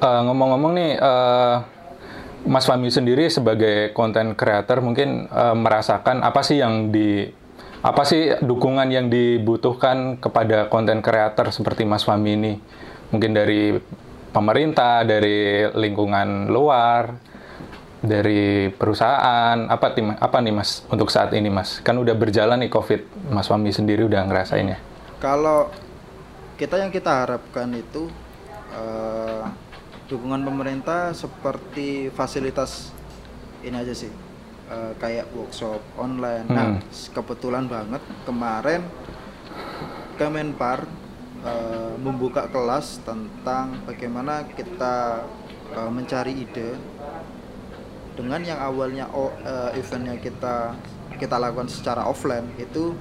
Eh, 0.05 0.21
ngomong-ngomong 0.29 0.73
nih, 0.77 0.91
eh, 1.01 1.57
Mas 2.45 2.69
Fahmi 2.69 2.93
sendiri 2.93 3.33
sebagai 3.33 3.97
konten 3.97 4.37
creator 4.37 4.85
mungkin 4.85 5.33
eh, 5.33 5.57
merasakan 5.57 6.21
apa 6.21 6.45
sih 6.45 6.61
yang 6.61 6.93
di 6.93 7.25
apa 7.83 8.05
sih 8.05 8.37
dukungan 8.45 8.93
yang 8.93 9.09
dibutuhkan 9.09 10.21
kepada 10.21 10.69
konten 10.69 11.01
creator 11.01 11.49
seperti 11.49 11.89
Mas 11.89 12.05
Fahmi 12.05 12.37
ini? 12.37 12.53
Mungkin 13.17 13.33
dari 13.33 13.73
pemerintah, 14.29 15.09
dari 15.09 15.65
lingkungan 15.73 16.53
luar, 16.53 17.17
dari 18.03 18.69
perusahaan, 18.69 19.57
apa 19.67 19.95
tim 19.95 20.11
apa 20.13 20.39
nih 20.39 20.51
Mas 20.53 20.83
untuk 20.91 21.09
saat 21.09 21.31
ini 21.33 21.49
Mas? 21.49 21.79
Kan 21.81 21.97
udah 21.97 22.13
berjalan 22.13 22.59
nih 22.59 22.69
Covid, 22.69 23.07
Mas 23.31 23.47
Fahmi 23.47 23.71
sendiri 23.71 24.03
udah 24.05 24.27
ngerasainnya. 24.27 24.79
kalau 25.19 25.71
kita 26.59 26.83
yang 26.83 26.91
kita 26.91 27.23
harapkan 27.23 27.71
itu 27.73 28.11
eh, 28.75 29.43
dukungan 30.07 30.43
pemerintah 30.43 31.15
seperti 31.15 32.11
fasilitas 32.11 32.91
ini 33.63 33.79
aja 33.79 33.95
sih 33.95 34.11
Eh, 34.65 34.93
kayak 34.97 35.29
workshop 35.37 35.85
online 36.01 36.49
nah 36.49 36.73
Hmm. 36.73 36.81
kebetulan 37.13 37.69
banget 37.69 38.01
kemarin 38.25 38.81
Kemenpar 40.17 40.87
eh, 41.43 41.95
membuka 41.99 42.47
kelas 42.49 43.03
tentang 43.03 43.85
bagaimana 43.85 44.47
kita 44.49 45.27
mencari 45.73 46.45
ide 46.45 46.77
dengan 48.13 48.41
yang 48.45 48.61
awalnya 48.61 49.09
o- 49.13 49.33
eh, 49.43 49.79
eventnya 49.81 50.17
kita 50.21 50.77
kita 51.17 51.37
lakukan 51.39 51.69
secara 51.71 52.05
offline 52.05 52.51
itu 52.59 52.93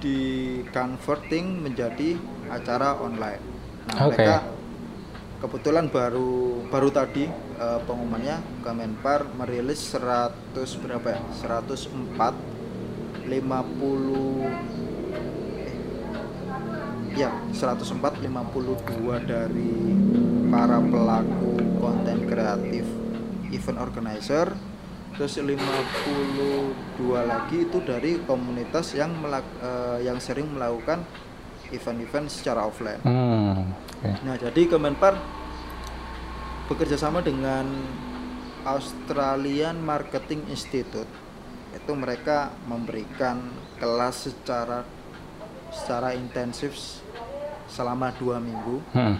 di 0.00 0.20
converting 0.68 1.64
menjadi 1.64 2.16
acara 2.52 3.00
online. 3.00 3.40
Nah, 3.88 4.04
Oke. 4.04 4.16
mereka 4.16 4.36
kebetulan 5.40 5.88
baru 5.88 6.64
baru 6.68 6.88
tadi 6.88 7.28
eh, 7.30 7.80
pengumumannya 7.84 8.64
Kemenpar 8.64 9.28
merilis 9.36 9.92
100 9.92 10.80
berapa 10.80 11.08
ya? 11.14 11.20
104 11.60 12.32
50 13.28 13.30
eh, 15.64 15.76
ya 17.16 17.30
104 17.52 18.20
52 18.24 19.24
dari 19.24 19.72
para 20.48 20.78
pelaku 20.80 21.52
konten 21.80 22.18
kreatif 22.28 22.84
event 23.50 23.78
organizer 23.78 24.54
terus 25.14 25.38
52 25.38 25.54
lagi 27.22 27.62
itu 27.62 27.78
dari 27.80 28.18
komunitas 28.22 28.94
yang 28.94 29.14
melak- 29.14 29.56
eh, 29.62 30.06
yang 30.06 30.18
sering 30.18 30.50
melakukan 30.50 31.06
event-event 31.70 32.26
secara 32.28 32.66
offline. 32.66 32.98
Hmm. 33.02 33.70
oke. 33.70 34.10
Nah, 34.22 34.36
jadi 34.36 34.60
Kemenpar 34.66 35.14
bekerja 36.66 36.96
sama 36.96 37.20
dengan 37.20 37.66
Australian 38.64 39.78
Marketing 39.78 40.48
Institute. 40.48 41.08
Itu 41.74 41.92
mereka 41.94 42.54
memberikan 42.64 43.42
kelas 43.76 44.30
secara 44.30 44.82
secara 45.70 46.14
intensif 46.14 46.74
selama 47.66 48.14
dua 48.14 48.38
minggu, 48.38 48.78
Hmm. 48.94 49.18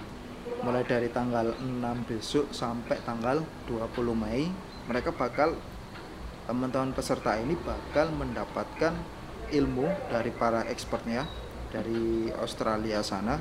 Mulai 0.65 0.81
dari 0.89 1.13
tanggal 1.13 1.53
6 1.61 2.09
besok 2.09 2.49
sampai 2.57 2.97
tanggal 3.05 3.45
20 3.69 3.85
Mei. 4.17 4.49
Mereka 4.89 5.13
bakal 5.13 5.53
teman-teman 6.49 6.97
peserta 6.97 7.37
ini 7.37 7.53
bakal 7.61 8.09
mendapatkan 8.17 8.97
ilmu 9.53 9.85
dari 10.09 10.33
para 10.33 10.65
expertnya 10.73 11.29
dari 11.69 12.33
Australia 12.41 13.05
sana 13.05 13.37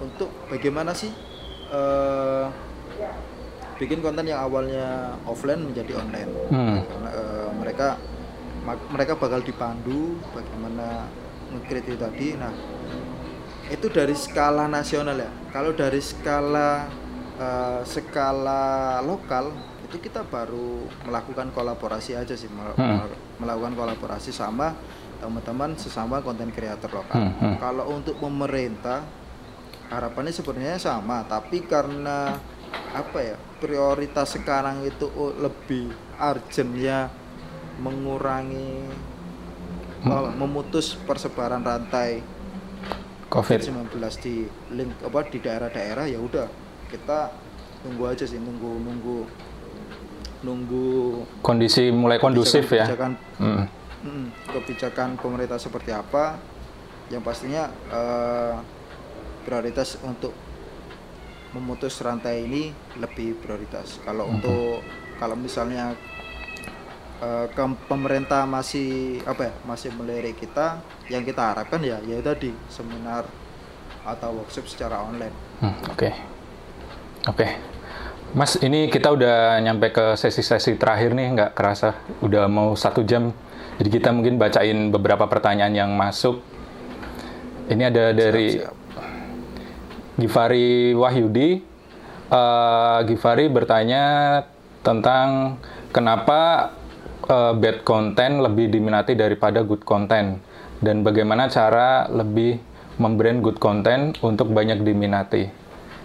untuk 0.00 0.28
bagaimana 0.52 0.92
sih 0.92 1.08
eh, 1.72 2.46
bikin 3.80 4.04
konten 4.04 4.28
yang 4.28 4.44
awalnya 4.44 5.16
offline 5.24 5.64
menjadi 5.64 5.96
online. 5.96 6.32
Hmm. 6.52 6.84
Karena 6.84 7.10
eh, 7.16 7.50
mereka 7.56 7.88
mereka 8.92 9.16
bakal 9.16 9.40
dipandu 9.40 10.20
bagaimana 10.36 11.08
itu 11.56 11.96
tadi. 11.96 12.36
Nah, 12.36 12.52
itu 13.70 13.86
dari 13.88 14.12
skala 14.12 14.66
nasional 14.66 15.16
ya. 15.16 15.30
Kalau 15.50 15.70
dari 15.72 16.02
skala 16.02 16.90
eh, 17.40 17.80
skala 17.86 19.00
lokal 19.00 19.48
itu 19.86 19.96
kita 19.98 20.22
baru 20.22 20.86
melakukan 21.02 21.50
kolaborasi 21.50 22.14
aja 22.14 22.36
sih, 22.36 22.46
mel- 22.46 22.76
Hmm. 22.76 23.10
melakukan 23.40 23.74
kolaborasi 23.74 24.30
sama 24.30 24.76
teman-teman 25.18 25.74
sesama 25.74 26.20
konten 26.20 26.52
kreator 26.52 26.90
lokal. 26.92 27.16
Hmm, 27.16 27.32
hmm. 27.40 27.56
Kalau 27.58 27.90
untuk 27.90 28.20
pemerintah 28.20 29.02
harapannya 29.90 30.30
sebenarnya 30.30 30.78
sama, 30.78 31.26
tapi 31.26 31.64
karena 31.66 32.38
apa 32.94 33.18
ya 33.18 33.36
prioritas 33.58 34.34
sekarang 34.38 34.86
itu 34.86 35.10
lebih 35.38 35.90
urgent 36.18 36.72
ya 36.78 37.10
mengurangi 37.80 38.86
Hmm. 40.00 40.32
memutus 40.32 40.96
persebaran 40.96 41.60
rantai 41.60 42.24
COVID. 43.30 43.58
COVID-19 43.62 43.94
di 44.20 44.34
link 44.74 44.90
apa 45.00 45.20
di 45.24 45.38
daerah-daerah 45.38 46.04
ya 46.04 46.18
udah 46.18 46.46
kita 46.90 47.30
tunggu 47.80 48.04
aja 48.04 48.26
sih 48.26 48.36
nunggu 48.36 48.82
nunggu 48.82 49.18
nunggu 50.40 50.88
Kondisi 51.40 51.88
mulai 51.90 52.18
kondusif 52.18 52.66
ya. 52.68 52.84
kebijakan 52.84 53.12
Hmm. 53.38 53.64
mm, 54.02 54.26
kebijakan 54.50 55.08
pemerintah 55.14 55.56
seperti 55.56 55.90
apa 55.90 56.36
yang 57.08 57.22
pastinya 57.22 57.70
eh, 57.88 58.54
prioritas 59.40 59.94
untuk 60.02 60.34
memutus 61.50 61.98
rantai 61.98 62.44
ini 62.44 62.70
lebih 62.96 63.34
prioritas 63.36 63.98
kalau 64.00 64.26
Mhm. 64.26 64.34
untuk 64.34 64.82
kalau 65.18 65.36
misalnya 65.36 65.94
eh, 67.20 67.46
ke- 67.48 67.80
pemerintah 67.84 68.44
masih 68.44 68.88
apa 69.22 69.48
ya 69.48 69.54
masih 69.62 69.92
melirik 69.92 70.36
kita 70.36 70.80
yang 71.06 71.22
kita 71.22 71.52
harapkan 71.52 71.80
ya 71.80 72.00
ya 72.00 72.18
tadi 72.20 72.50
seminar 72.66 73.28
atau 74.00 74.32
workshop 74.34 74.64
secara 74.64 74.98
online 74.98 75.32
Hmm, 75.60 75.76
Oke, 75.92 76.08
oke, 77.26 77.46
Mas. 78.32 78.56
Ini 78.56 78.88
kita 78.88 79.12
udah 79.12 79.60
nyampe 79.60 79.92
ke 79.92 80.16
sesi-sesi 80.16 80.72
terakhir 80.74 81.12
nih, 81.12 81.26
nggak 81.30 81.50
kerasa 81.52 81.92
udah 82.18 82.48
mau 82.48 82.72
satu 82.72 83.04
jam. 83.04 83.28
Jadi 83.76 83.88
kita 83.90 84.08
mungkin 84.08 84.36
bacain 84.36 84.88
beberapa 84.88 85.24
pertanyaan 85.24 85.76
yang 85.76 85.90
masuk. 85.92 86.40
Ini 87.68 87.92
ada 87.92 88.10
dari 88.10 88.56
Siap, 88.56 88.72
siap. 88.72 88.74
Givari 90.16 90.92
Wahyudi. 90.92 91.50
Eh, 92.30 92.98
Givari 93.04 93.46
bertanya 93.46 94.04
tentang 94.80 95.60
kenapa 95.90 96.72
eh, 97.30 97.52
bad 97.54 97.86
content 97.86 98.42
lebih 98.42 98.74
diminati 98.74 99.14
daripada 99.14 99.62
good 99.62 99.86
content 99.86 100.42
dan 100.82 101.06
bagaimana 101.06 101.46
cara 101.46 102.10
lebih 102.10 102.58
membrand 102.98 103.40
good 103.40 103.62
content 103.62 104.18
untuk 104.20 104.50
banyak 104.50 104.82
diminati. 104.82 105.46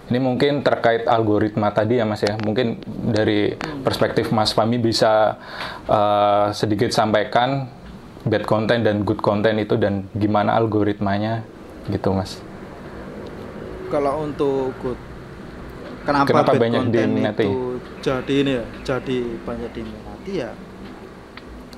Ini 0.05 0.21
mungkin 0.21 0.61
terkait 0.61 1.09
algoritma 1.09 1.73
tadi 1.73 1.97
ya 1.97 2.05
Mas 2.05 2.21
ya. 2.21 2.38
Mungkin 2.38 2.77
dari 3.09 3.57
perspektif 3.81 4.29
Mas 4.29 4.53
Fami 4.53 4.77
bisa 4.77 5.41
eh, 5.89 6.53
sedikit 6.53 6.93
sampaikan 6.93 7.67
bad 8.25 8.45
content 8.45 8.81
dan 8.81 9.05
good 9.05 9.21
content 9.21 9.57
itu 9.61 9.77
dan 9.77 10.09
gimana 10.17 10.57
algoritmanya 10.57 11.45
gitu 11.89 12.09
Mas. 12.09 12.41
kalau 13.93 14.25
untuk 14.25 14.73
good 14.81 14.97
kenapa, 16.03 16.25
Kenapa 16.25 16.51
bad 16.57 16.61
banyak 16.65 16.81
content 16.89 17.05
diminati? 17.05 17.45
itu 17.45 17.61
jadi 18.01 18.33
ini 18.41 18.51
ya 18.57 18.65
jadi 18.81 19.17
banyak 19.45 19.71
diminati 19.77 20.31
ya 20.41 20.49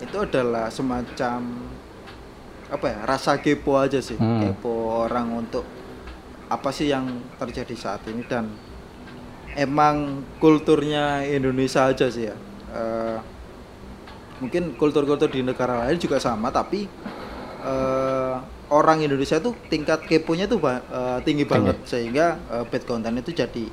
itu 0.07 0.17
adalah 0.17 0.71
semacam 0.71 1.39
apa 2.67 2.85
ya 2.85 2.99
rasa 3.03 3.39
kepo 3.39 3.75
aja 3.75 3.99
sih. 3.99 4.15
Hmm. 4.15 4.43
kepo 4.43 5.03
orang 5.03 5.31
untuk 5.37 5.63
apa 6.47 6.71
sih 6.71 6.87
yang 6.87 7.07
terjadi 7.35 7.75
saat 7.75 8.07
ini 8.07 8.23
dan 8.23 8.47
emang 9.55 10.23
kulturnya 10.39 11.23
Indonesia 11.23 11.87
aja 11.87 12.07
sih 12.07 12.27
ya. 12.27 12.35
Eh, 12.71 13.17
mungkin 14.37 14.77
kultur-kultur 14.77 15.27
di 15.27 15.41
negara 15.41 15.81
lain 15.87 15.97
juga 15.97 16.19
sama 16.19 16.51
tapi 16.51 16.87
eh, 17.63 18.35
orang 18.67 18.99
Indonesia 18.99 19.39
tuh 19.39 19.55
tingkat 19.67 20.03
keponya 20.03 20.47
tuh 20.47 20.59
ba- 20.59 20.83
eh, 20.83 21.19
tinggi 21.23 21.43
banget. 21.43 21.83
Sehingga 21.83 22.39
eh, 22.51 22.63
bad 22.63 22.83
content 22.83 23.15
itu 23.17 23.31
jadi 23.31 23.65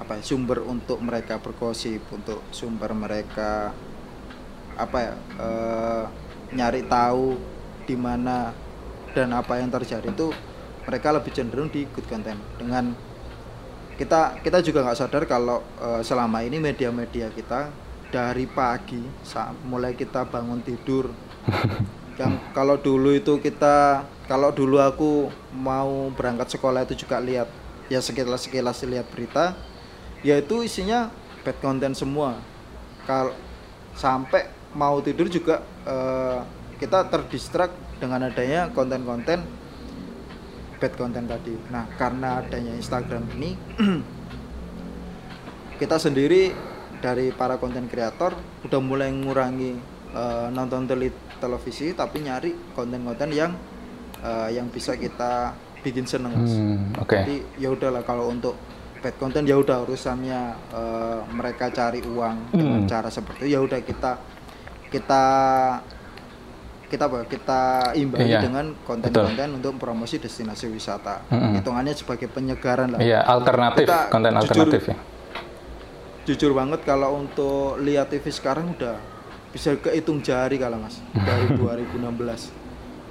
apa 0.00 0.16
ya, 0.16 0.22
sumber 0.24 0.64
untuk 0.64 0.96
mereka 1.04 1.36
bergosip 1.38 2.00
untuk 2.08 2.40
sumber 2.50 2.96
mereka 2.96 3.70
apa 4.80 4.98
ya 5.00 5.14
eh, 5.38 6.04
nyari 6.56 6.82
tahu 6.88 7.36
di 7.84 7.96
mana 7.98 8.50
dan 9.12 9.34
apa 9.34 9.58
yang 9.58 9.70
terjadi 9.70 10.08
itu 10.10 10.30
mereka 10.86 11.12
lebih 11.12 11.30
cenderung 11.34 11.68
di 11.68 11.86
good 11.90 12.06
content 12.08 12.38
dengan 12.56 12.94
kita 14.00 14.40
kita 14.40 14.64
juga 14.64 14.80
nggak 14.86 14.98
sadar 14.98 15.22
kalau 15.28 15.60
eh, 15.76 16.00
selama 16.00 16.40
ini 16.40 16.56
media-media 16.56 17.28
kita 17.36 17.68
dari 18.10 18.44
pagi 18.48 19.00
sa- 19.22 19.54
mulai 19.64 19.94
kita 19.94 20.26
bangun 20.26 20.60
tidur. 20.64 21.12
Yang 22.20 22.36
kalau 22.52 22.76
dulu 22.76 23.16
itu 23.16 23.40
kita 23.40 24.04
kalau 24.28 24.52
dulu 24.52 24.76
aku 24.76 25.32
mau 25.56 26.12
berangkat 26.12 26.52
sekolah 26.52 26.84
itu 26.84 27.06
juga 27.06 27.16
lihat 27.22 27.48
ya 27.88 27.98
sekilas 28.02 28.44
sekilas 28.44 28.84
lihat 28.84 29.08
berita 29.08 29.56
ya 30.20 30.36
itu 30.36 30.60
isinya 30.60 31.08
bad 31.44 31.56
content 31.64 31.96
semua. 31.96 32.36
Kalau 33.08 33.32
sampai 33.96 34.48
mau 34.72 34.98
tidur 34.98 35.26
juga 35.26 35.58
eh, 35.82 36.38
kita 36.76 37.06
terdistrak 37.06 37.70
dengan 37.98 38.24
adanya 38.24 38.68
konten-konten 38.68 39.44
bad 40.76 40.92
content 40.94 41.28
tadi. 41.28 41.52
Nah, 41.68 41.84
karena 41.94 42.40
adanya 42.40 42.72
Instagram 42.72 43.28
ini 43.34 43.50
kita 45.80 45.96
sendiri 45.96 46.52
dari 47.00 47.32
para 47.32 47.56
konten 47.56 47.84
kreator 47.84 48.36
udah 48.62 48.80
mulai 48.80 49.08
mengurangi 49.10 49.72
eh, 50.10 50.48
nonton 50.50 50.84
tele- 50.84 51.12
televisi 51.36 51.92
tapi 51.92 52.20
nyari 52.20 52.72
konten-konten 52.72 53.28
yang 53.30 53.52
eh, 54.20 54.48
yang 54.52 54.68
bisa 54.68 54.94
kita 54.94 55.52
bikin 55.80 56.04
seneng. 56.04 56.36
Hmm, 56.36 56.92
oke. 56.96 57.12
Jadi 57.14 57.36
ya 57.56 57.72
udahlah 57.72 58.04
kalau 58.04 58.28
untuk 58.28 58.52
bad 59.00 59.16
content 59.16 59.44
ya 59.44 59.56
udah 59.56 59.80
urusannya 59.80 60.40
eh, 60.70 61.20
mereka 61.30 61.68
cari 61.68 62.00
uang 62.00 62.52
dengan 62.52 62.84
Hmm. 62.84 62.88
cara 62.88 63.08
seperti 63.08 63.44
itu 63.44 63.56
ya 63.56 63.60
udah 63.60 63.80
kita 63.80 64.12
kita 64.90 65.22
kita 66.84 67.06
apa 67.06 67.22
kita 67.24 67.60
imbangi 67.94 68.26
Iya, 68.28 68.42
dengan 68.42 68.74
konten-konten 68.82 69.48
untuk 69.54 69.78
promosi 69.78 70.18
destinasi 70.18 70.66
wisata. 70.66 71.22
Mm-mm. 71.28 71.54
hitungannya 71.54 71.94
sebagai 71.94 72.26
penyegaran 72.26 72.90
lah. 72.90 72.98
Iya, 72.98 73.22
alternatif, 73.22 73.86
Kita 73.86 74.10
konten 74.10 74.32
jujur- 74.32 74.42
alternatif 74.42 74.82
ya. 74.84 74.96
jujur 76.22 76.52
banget 76.52 76.82
kalau 76.82 77.16
untuk 77.16 77.78
lihat 77.78 78.06
TV 78.08 78.26
sekarang 78.28 78.74
udah 78.74 78.98
bisa 79.48 79.74
kehitung 79.76 80.18
jari 80.20 80.58
kalau 80.58 80.78
mas. 80.78 80.98
Dari 81.12 81.54
2016 81.58 82.58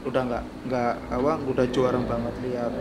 udah 0.02 0.22
nggak 0.24 0.44
nggak 0.66 0.94
apa 1.12 1.34
udah 1.42 1.66
juara 1.68 2.00
banget 2.00 2.32
lihat 2.42 2.72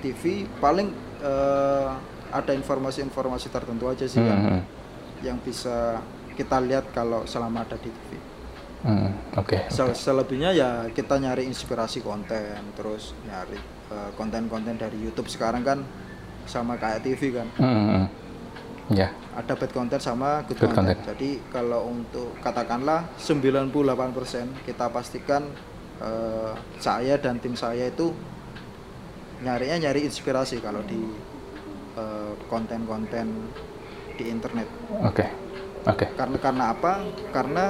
TV 0.00 0.22
paling 0.56 0.92
eh, 1.18 1.88
ada 2.30 2.52
informasi-informasi 2.52 3.48
tertentu 3.48 3.84
aja 3.86 4.04
sih 4.04 4.18
yang 4.18 4.40
Hmm, 4.42 4.62
yang 5.22 5.36
bisa 5.38 6.00
kita 6.36 6.60
lihat 6.60 6.92
kalau 6.92 7.24
selama 7.24 7.64
ada 7.64 7.74
di 7.76 7.88
TV 7.88 8.10
hmm, 8.84 9.10
Oke. 9.34 9.66
Sel- 9.66 9.96
selebihnya 9.96 10.52
ya 10.52 10.70
kita 10.88 11.16
nyari 11.16 11.44
inspirasi 11.44 12.00
konten 12.00 12.44
terus 12.72 13.16
nyari 13.24 13.56
eh, 13.88 14.10
konten-konten 14.14 14.76
dari 14.76 15.00
YouTube 15.00 15.26
sekarang 15.26 15.60
kan 15.60 15.80
sama 16.44 16.76
kayak 16.76 17.02
TV 17.02 17.34
kan 17.34 17.48
Hmm, 17.56 17.84
hmm. 17.90 18.06
Ya. 18.86 19.10
ada 19.34 19.58
bad 19.58 19.74
content 19.74 19.98
sama 19.98 20.46
good, 20.46 20.62
Good 20.62 20.70
content. 20.70 20.94
content. 20.94 21.10
Jadi 21.10 21.42
kalau 21.50 21.90
untuk 21.90 22.38
katakanlah 22.38 23.10
98% 23.18 23.74
kita 24.62 24.86
pastikan 24.86 25.42
eh, 25.98 26.52
saya 26.78 27.18
dan 27.18 27.42
tim 27.42 27.58
saya 27.58 27.90
itu 27.90 28.14
nyarinya 29.38 29.76
nyari 29.82 30.06
inspirasi 30.06 30.62
kalau 30.62 30.80
di 30.82 31.02
eh, 31.96 32.32
konten-konten 32.46 33.26
di 34.14 34.30
internet. 34.30 34.70
Oke. 35.02 35.26
Oke. 35.86 36.06
Karena 36.12 36.38
karena 36.38 36.64
apa? 36.74 36.92
Karena 37.30 37.64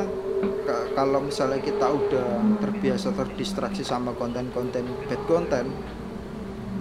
ka- 0.65 0.87
kalau 0.93 1.21
misalnya 1.21 1.61
kita 1.61 1.87
udah 1.87 2.29
terbiasa 2.61 3.13
terdistraksi 3.13 3.85
sama 3.85 4.17
konten-konten 4.17 4.85
bad 5.05 5.23
content 5.29 5.69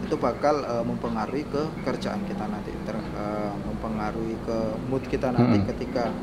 itu 0.05 0.15
bakal 0.15 0.61
eh, 0.61 0.85
mempengaruhi 0.85 1.43
ke 1.49 1.63
kerjaan 1.83 2.21
kita 2.23 2.45
nanti 2.45 2.71
ter, 2.85 2.95
eh, 2.95 3.53
mempengaruhi 3.65 4.37
ke 4.45 4.57
mood 4.85 5.03
kita 5.05 5.33
nanti 5.33 5.59
Mm-mm. 5.59 5.69
ketika 5.73 6.13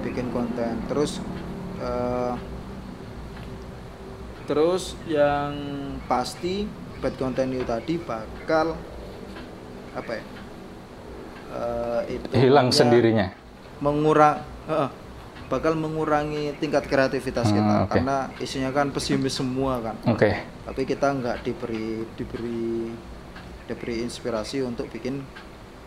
bikin 0.00 0.32
konten 0.32 0.80
terus 0.88 1.20
eh, 1.78 2.34
terus 4.46 4.94
yang 5.04 5.52
pasti 6.06 6.64
bad 7.02 7.14
content 7.18 7.50
itu 7.52 7.66
tadi 7.66 7.98
bakal 7.98 8.72
apa 9.92 10.12
ya 10.12 10.24
eh, 11.52 12.00
itu 12.14 12.24
Hilang 12.32 12.72
namanya 12.72 12.78
sendirinya. 12.78 13.26
mengurang 13.78 14.38
bakal 15.46 15.78
mengurangi 15.78 16.58
tingkat 16.58 16.84
kreativitas 16.84 17.46
Hmm, 17.46 17.56
kita 17.56 17.74
oke. 17.80 17.90
karena 17.92 18.16
isinya 18.36 18.70
kan 18.70 18.90
pesimis 18.90 19.38
semua 19.38 19.78
kan 19.78 19.94
Oke. 20.04 20.34
tapi 20.66 20.82
kita 20.82 21.06
nggak 21.08 21.36
diberi 21.40 22.02
diberi 22.18 22.90
diberi 23.64 24.02
inspirasi 24.02 24.62
untuk 24.62 24.90
bikin 24.90 25.22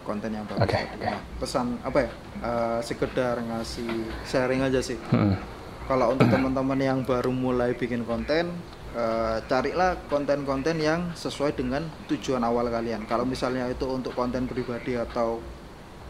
konten 0.01 0.31
yang 0.31 0.47
bagus 0.47 0.63
Oke, 0.63 0.79
tadi. 0.79 0.95
oke. 0.95 1.05
Nah, 1.05 1.19
pesan 1.37 1.65
apa 1.81 1.97
ya 1.99 2.09
eh, 2.39 2.79
sekedar 2.81 3.35
ngasih 3.37 3.91
sharing 4.23 4.63
aja 4.63 4.79
sih 4.79 4.95
Hmm. 5.11 5.35
kalau 5.85 6.15
untuk 6.15 6.31
teman-teman 6.31 6.79
yang 6.79 6.99
baru 7.03 7.29
mulai 7.29 7.75
bikin 7.75 8.07
konten 8.07 8.55
eh, 8.89 9.37
carilah 9.45 9.99
konten-konten 10.07 10.79
yang 10.79 11.11
sesuai 11.13 11.51
dengan 11.53 11.83
tujuan 12.07 12.39
awal 12.41 12.71
kalian 12.71 13.03
kalau 13.05 13.27
misalnya 13.27 13.67
itu 13.67 13.83
untuk 13.85 14.15
konten 14.15 14.47
pribadi 14.47 14.95
atau 14.95 15.43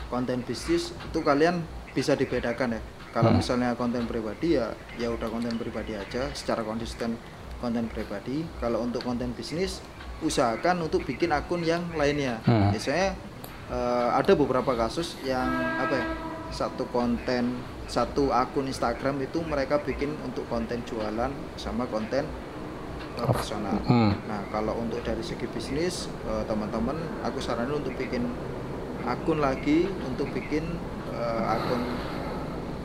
konten 0.06 0.42
bisnis 0.42 0.94
itu 0.94 1.20
kalian 1.20 1.66
bisa 2.00 2.16
dibedakan 2.16 2.80
ya 2.80 2.82
kalau 3.12 3.36
Hmm. 3.36 3.44
misalnya 3.44 3.76
konten 3.76 4.08
pribadi 4.08 4.56
ya 4.56 4.72
ya 4.96 5.12
udah 5.12 5.28
konten 5.28 5.60
pribadi 5.60 6.00
aja 6.00 6.32
secara 6.32 6.64
konsisten 6.64 7.20
konten 7.60 7.92
pribadi 7.92 8.48
kalau 8.64 8.80
untuk 8.80 9.04
konten 9.04 9.36
bisnis 9.36 9.84
usahakan 10.24 10.88
untuk 10.88 11.04
bikin 11.04 11.28
akun 11.30 11.60
yang 11.60 11.84
lainnya 11.92 12.40
Hmm. 12.48 12.72
biasanya 12.72 13.12
eh, 13.68 14.10
ada 14.16 14.32
beberapa 14.34 14.72
kasus 14.74 15.20
yang 15.28 15.52
apa 15.76 15.94
ya 15.94 16.08
satu 16.50 16.88
konten 16.90 17.60
satu 17.86 18.32
akun 18.32 18.66
Instagram 18.66 19.20
itu 19.20 19.44
mereka 19.44 19.78
bikin 19.78 20.16
untuk 20.24 20.48
konten 20.48 20.80
jualan 20.82 21.30
sama 21.54 21.84
konten 21.86 22.24
eh, 23.20 23.28
personal 23.28 23.76
Hmm. 23.84 24.16
Nah, 24.26 24.48
kalau 24.48 24.80
untuk 24.80 25.04
dari 25.04 25.20
segi 25.20 25.44
bisnis, 25.46 26.08
eh, 26.24 26.44
teman-teman, 26.46 26.96
aku 27.20 27.38
saranin 27.38 27.76
untuk 27.76 27.92
bikin 27.94 28.24
akun 29.04 29.40
lagi, 29.40 29.90
untuk 30.06 30.30
bikin 30.32 30.64
eh, 31.20 31.54
akun 31.54 31.84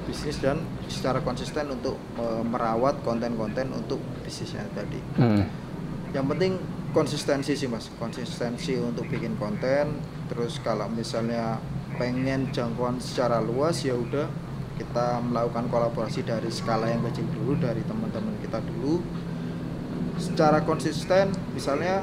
bisnis 0.04 0.36
dan 0.42 0.60
secara 0.90 1.22
konsisten 1.24 1.70
untuk 1.72 1.96
eh, 2.18 2.42
merawat 2.44 3.00
konten-konten 3.06 3.72
untuk 3.72 4.02
bisnisnya 4.26 4.66
tadi. 4.74 5.00
Hmm. 5.16 5.46
Yang 6.12 6.26
penting 6.36 6.52
konsistensi 6.94 7.58
sih 7.58 7.66
mas, 7.66 7.90
konsistensi 7.96 8.78
untuk 8.78 9.06
bikin 9.08 9.34
konten. 9.40 9.98
Terus 10.30 10.62
kalau 10.62 10.86
misalnya 10.90 11.58
pengen 11.94 12.50
jangkauan 12.50 12.98
secara 12.98 13.38
luas 13.38 13.82
ya 13.86 13.94
udah 13.94 14.26
kita 14.74 15.22
melakukan 15.22 15.70
kolaborasi 15.70 16.26
dari 16.26 16.50
skala 16.50 16.90
yang 16.90 17.02
kecil 17.06 17.26
dulu 17.30 17.54
dari 17.62 17.78
teman-teman 17.86 18.34
kita 18.42 18.58
dulu 18.58 18.98
secara 20.18 20.62
konsisten 20.66 21.30
misalnya 21.54 22.02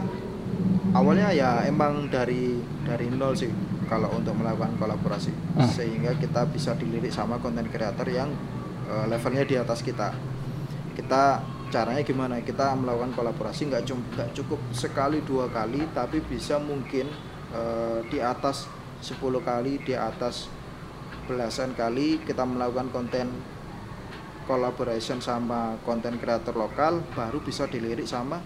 awalnya 0.91 1.31
ya 1.31 1.63
emang 1.67 2.11
dari 2.11 2.59
dari 2.83 3.07
nol 3.07 3.33
sih 3.37 3.51
kalau 3.87 4.07
untuk 4.15 4.35
melakukan 4.39 4.75
kolaborasi. 4.79 5.31
Hmm. 5.31 5.67
sehingga 5.67 6.15
kita 6.15 6.47
bisa 6.47 6.71
dilirik 6.79 7.11
sama 7.11 7.35
konten 7.43 7.67
kreator 7.67 8.07
yang 8.07 8.31
eh, 8.87 9.05
levelnya 9.11 9.43
di 9.43 9.55
atas 9.59 9.83
kita. 9.83 10.15
Kita 10.95 11.43
caranya 11.71 12.03
gimana? 12.03 12.39
Kita 12.39 12.75
melakukan 12.75 13.11
kolaborasi 13.15 13.67
nggak 13.67 13.83
cum- 13.87 14.07
nggak 14.15 14.31
cukup 14.35 14.59
sekali 14.71 15.19
dua 15.23 15.51
kali 15.51 15.87
tapi 15.91 16.23
bisa 16.23 16.55
mungkin 16.59 17.07
eh, 17.51 17.99
di 18.07 18.19
atas 18.23 18.67
10 19.01 19.17
kali 19.41 19.81
di 19.81 19.97
atas 19.97 20.45
belasan 21.25 21.73
kali 21.73 22.21
kita 22.21 22.45
melakukan 22.45 22.93
konten 22.93 23.27
collaboration 24.45 25.21
sama 25.21 25.77
konten 25.81 26.21
kreator 26.21 26.53
lokal 26.53 27.01
baru 27.17 27.41
bisa 27.41 27.65
dilirik 27.65 28.05
sama 28.05 28.41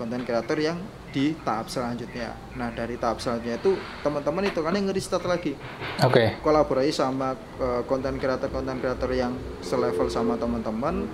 konten 0.00 0.24
kreator 0.24 0.56
yang 0.56 0.80
di 1.08 1.32
tahap 1.40 1.72
selanjutnya. 1.72 2.36
Nah 2.56 2.68
dari 2.72 3.00
tahap 3.00 3.18
selanjutnya 3.22 3.56
itu 3.56 3.76
teman-teman 4.04 4.44
itu 4.44 4.60
kan 4.60 4.72
yang 4.76 4.86
ngeriset 4.92 5.24
lagi 5.24 5.56
Oke. 6.04 6.36
kolaborasi 6.44 6.92
sama 6.92 7.32
eh, 7.58 7.82
konten 7.88 8.20
kreator 8.20 8.52
konten 8.52 8.76
kreator 8.80 9.10
yang 9.12 9.32
selevel 9.64 10.08
sama 10.12 10.36
teman-teman. 10.36 11.08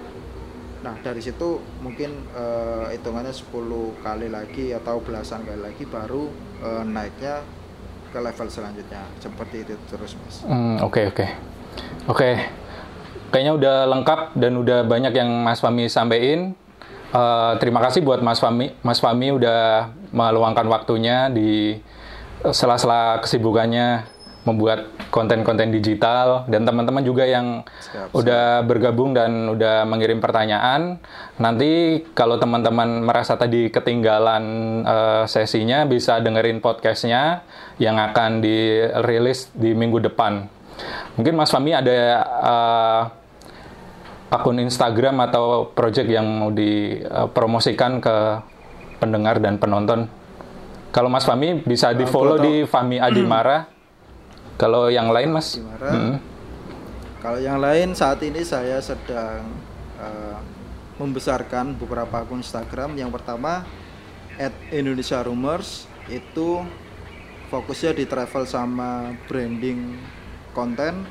Nah 0.82 0.94
dari 1.00 1.22
situ 1.22 1.62
mungkin 1.78 2.26
eh, 2.34 2.98
hitungannya 2.98 3.30
10 3.30 4.02
kali 4.02 4.28
lagi 4.28 4.74
atau 4.74 4.98
belasan 4.98 5.46
kali 5.46 5.60
lagi 5.62 5.84
baru 5.86 6.26
eh, 6.62 6.82
naiknya 6.82 7.46
ke 8.14 8.18
level 8.22 8.46
selanjutnya 8.46 9.02
seperti 9.18 9.66
itu 9.66 9.74
terus 9.90 10.14
mas. 10.22 10.42
Hmm, 10.46 10.78
Oke 10.82 11.10
oke 11.10 11.26
oke. 12.10 12.30
Kayaknya 13.34 13.52
udah 13.58 13.76
lengkap 13.90 14.20
dan 14.38 14.54
udah 14.54 14.86
banyak 14.86 15.10
yang 15.10 15.26
Mas 15.42 15.58
Fami 15.58 15.90
sampaikan. 15.90 16.54
Eh, 17.14 17.52
terima 17.62 17.78
kasih 17.78 18.02
buat 18.02 18.18
Mas 18.18 18.42
Fami. 18.42 18.74
Mas 18.82 18.98
Fami 18.98 19.30
udah 19.30 19.94
meluangkan 20.10 20.66
waktunya 20.66 21.30
di 21.30 21.78
sela-sela 22.42 23.22
kesibukannya 23.22 24.10
membuat 24.44 24.92
konten-konten 25.08 25.72
digital 25.72 26.44
dan 26.52 26.68
teman-teman 26.68 27.00
juga 27.00 27.24
yang 27.24 27.64
Siap, 27.64 28.12
udah 28.12 28.60
bergabung 28.66 29.16
dan 29.16 29.46
udah 29.46 29.86
mengirim 29.86 30.20
pertanyaan. 30.20 31.00
Nanti 31.38 32.02
kalau 32.12 32.36
teman-teman 32.36 33.06
merasa 33.06 33.38
tadi 33.38 33.70
ketinggalan 33.70 34.44
eh, 34.82 35.24
sesinya 35.30 35.86
bisa 35.86 36.18
dengerin 36.18 36.58
podcastnya 36.58 37.46
yang 37.78 37.94
akan 37.94 38.42
dirilis 38.42 39.54
di 39.54 39.70
minggu 39.70 40.02
depan. 40.02 40.50
Mungkin 41.14 41.38
Mas 41.38 41.54
Fami 41.54 41.78
ada 41.78 41.94
eh, 42.26 43.02
akun 44.34 44.58
Instagram 44.58 45.22
atau 45.30 45.70
project 45.70 46.10
yang 46.10 46.26
mau 46.26 46.50
dipromosikan 46.50 48.02
ke 48.02 48.16
pendengar 48.98 49.38
dan 49.38 49.62
penonton. 49.62 50.10
Kalau 50.90 51.10
Mas 51.10 51.26
Fami 51.26 51.62
bisa 51.62 51.94
di 51.94 52.06
follow 52.06 52.38
di 52.38 52.66
Fami 52.66 52.98
Adimara. 52.98 53.70
Kalau 54.58 54.90
yang 54.90 55.10
lain 55.10 55.34
Mas? 55.34 55.58
Adimara. 55.58 55.90
Hmm. 55.90 56.16
Kalau 57.22 57.38
yang 57.40 57.58
lain 57.62 57.96
saat 57.96 58.22
ini 58.22 58.42
saya 58.44 58.78
sedang 58.82 59.42
eh, 59.98 60.38
membesarkan 60.98 61.74
beberapa 61.78 62.22
akun 62.22 62.42
Instagram. 62.42 62.94
Yang 62.94 63.18
pertama 63.18 63.66
at 64.38 64.54
Indonesia 64.70 65.22
Rumors 65.22 65.86
itu 66.10 66.62
fokusnya 67.50 67.94
di 67.94 68.04
travel 68.06 68.46
sama 68.46 69.14
branding 69.26 69.98
konten. 70.54 71.06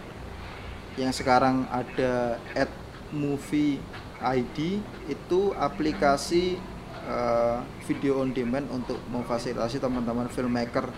Yang 0.96 1.26
sekarang 1.26 1.66
ada 1.74 2.38
at 2.54 2.83
Movie 3.14 3.78
ID 4.20 4.82
itu 5.08 5.54
aplikasi 5.54 6.58
eh, 7.06 7.58
video 7.86 8.20
on 8.20 8.34
demand 8.34 8.68
untuk 8.74 8.98
memfasilitasi 9.08 9.78
teman-teman 9.78 10.28
filmmaker 10.28 10.90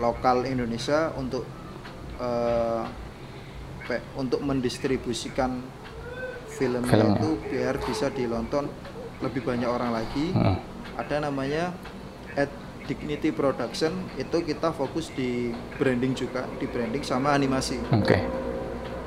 lokal 0.00 0.42
Indonesia 0.42 1.14
untuk 1.14 1.46
pe- 3.84 4.04
untuk 4.16 4.40
mendistribusikan 4.42 5.60
filmnya 6.48 6.86
Filmnya. 6.88 7.18
itu 7.18 7.30
biar 7.50 7.74
bisa 7.82 8.06
dilonton 8.10 8.70
lebih 9.22 9.42
banyak 9.42 9.66
orang 9.66 9.90
lagi. 9.92 10.30
Hmm. 10.34 10.58
Ada 10.94 11.26
namanya 11.26 11.74
at 12.34 12.50
Dignity 12.84 13.32
Production 13.32 13.90
itu 14.14 14.44
kita 14.44 14.70
fokus 14.70 15.08
di 15.10 15.50
branding 15.80 16.12
juga, 16.12 16.44
di 16.60 16.68
branding 16.68 17.00
sama 17.00 17.32
animasi 17.32 17.80
Oke. 17.90 18.20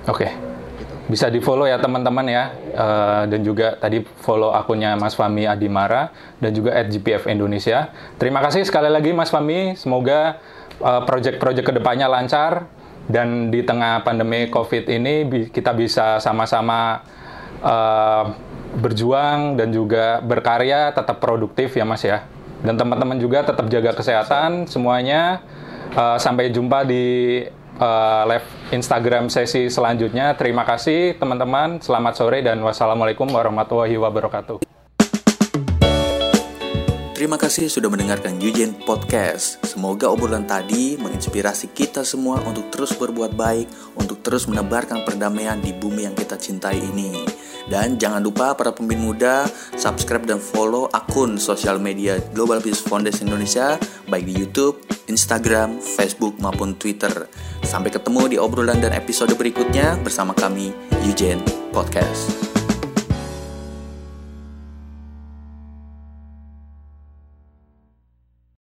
Oke. 0.09 0.27
gitu. 0.27 0.35
Bisa 1.07 1.31
di-follow 1.31 1.63
ya 1.63 1.79
teman-teman 1.79 2.27
ya. 2.27 2.43
Eh, 2.71 3.23
dan 3.31 3.39
juga 3.41 3.79
tadi 3.79 4.03
follow 4.23 4.51
akunnya 4.51 4.99
Mas 4.99 5.15
Fami 5.15 5.47
Adimara 5.47 6.11
dan 6.43 6.51
juga 6.51 6.75
at 6.75 6.91
GPF 6.91 7.31
Indonesia. 7.31 7.91
Terima 8.19 8.43
kasih 8.43 8.67
sekali 8.67 8.91
lagi 8.91 9.15
Mas 9.15 9.31
Fami. 9.31 9.75
Semoga 9.79 10.39
eh, 10.83 11.01
project-project 11.07 11.65
ke 11.65 11.73
depannya 11.79 12.11
lancar 12.11 12.67
dan 13.07 13.47
di 13.47 13.63
tengah 13.63 14.03
pandemi 14.03 14.51
COVID 14.51 14.91
ini 14.91 15.47
kita 15.47 15.71
bisa 15.71 16.19
sama-sama 16.19 17.01
eh, 17.63 18.23
berjuang 18.77 19.55
dan 19.55 19.71
juga 19.71 20.19
berkarya 20.19 20.91
tetap 20.91 21.23
produktif 21.23 21.73
ya 21.79 21.87
Mas 21.87 22.03
ya. 22.03 22.27
Dan 22.61 22.75
teman-teman 22.75 23.15
juga 23.15 23.47
tetap 23.47 23.71
jaga 23.71 23.95
kesehatan 23.95 24.67
semuanya. 24.67 25.39
Eh, 25.97 26.17
sampai 26.19 26.51
jumpa 26.51 26.83
di 26.83 27.41
eh, 27.77 28.23
live 28.27 28.47
Instagram 28.73 29.29
sesi 29.29 29.69
selanjutnya. 29.69 30.33
Terima 30.35 30.65
kasih 30.65 31.15
teman-teman. 31.15 31.79
Selamat 31.79 32.13
sore 32.17 32.41
dan 32.41 32.59
wassalamualaikum 32.65 33.29
warahmatullahi 33.29 33.95
wabarakatuh. 33.95 34.67
Terima 37.17 37.33
kasih 37.33 37.65
sudah 37.65 37.89
mendengarkan 37.89 38.37
Yujen 38.37 38.77
Podcast. 38.85 39.57
Semoga 39.65 40.05
obrolan 40.05 40.45
tadi 40.45 41.01
menginspirasi 41.01 41.73
kita 41.73 42.05
semua 42.05 42.37
untuk 42.45 42.69
terus 42.69 42.93
berbuat 42.93 43.33
baik, 43.33 43.97
untuk 43.97 44.21
terus 44.21 44.45
menebarkan 44.45 45.01
perdamaian 45.01 45.57
di 45.57 45.73
bumi 45.73 46.05
yang 46.05 46.13
kita 46.13 46.37
cintai 46.37 46.77
ini. 46.77 47.25
Dan 47.67 47.99
jangan 47.99 48.23
lupa 48.23 48.55
para 48.55 48.71
pemimpin 48.71 49.03
muda, 49.03 49.43
subscribe 49.75 50.23
dan 50.23 50.39
follow 50.39 50.87
akun 50.95 51.35
sosial 51.35 51.77
media 51.77 52.15
Global 52.31 52.63
Peace 52.63 52.79
Foundation 52.79 53.27
Indonesia, 53.27 53.75
baik 54.07 54.23
di 54.23 54.33
YouTube, 54.39 54.79
Instagram, 55.11 55.83
Facebook, 55.83 56.39
maupun 56.39 56.79
Twitter. 56.79 57.27
Sampai 57.67 57.91
ketemu 57.91 58.31
di 58.31 58.37
obrolan 58.39 58.79
dan 58.79 58.95
episode 58.95 59.35
berikutnya 59.35 59.99
bersama 59.99 60.31
kami, 60.31 60.71
Yujen 61.03 61.43
Podcast. 61.75 62.46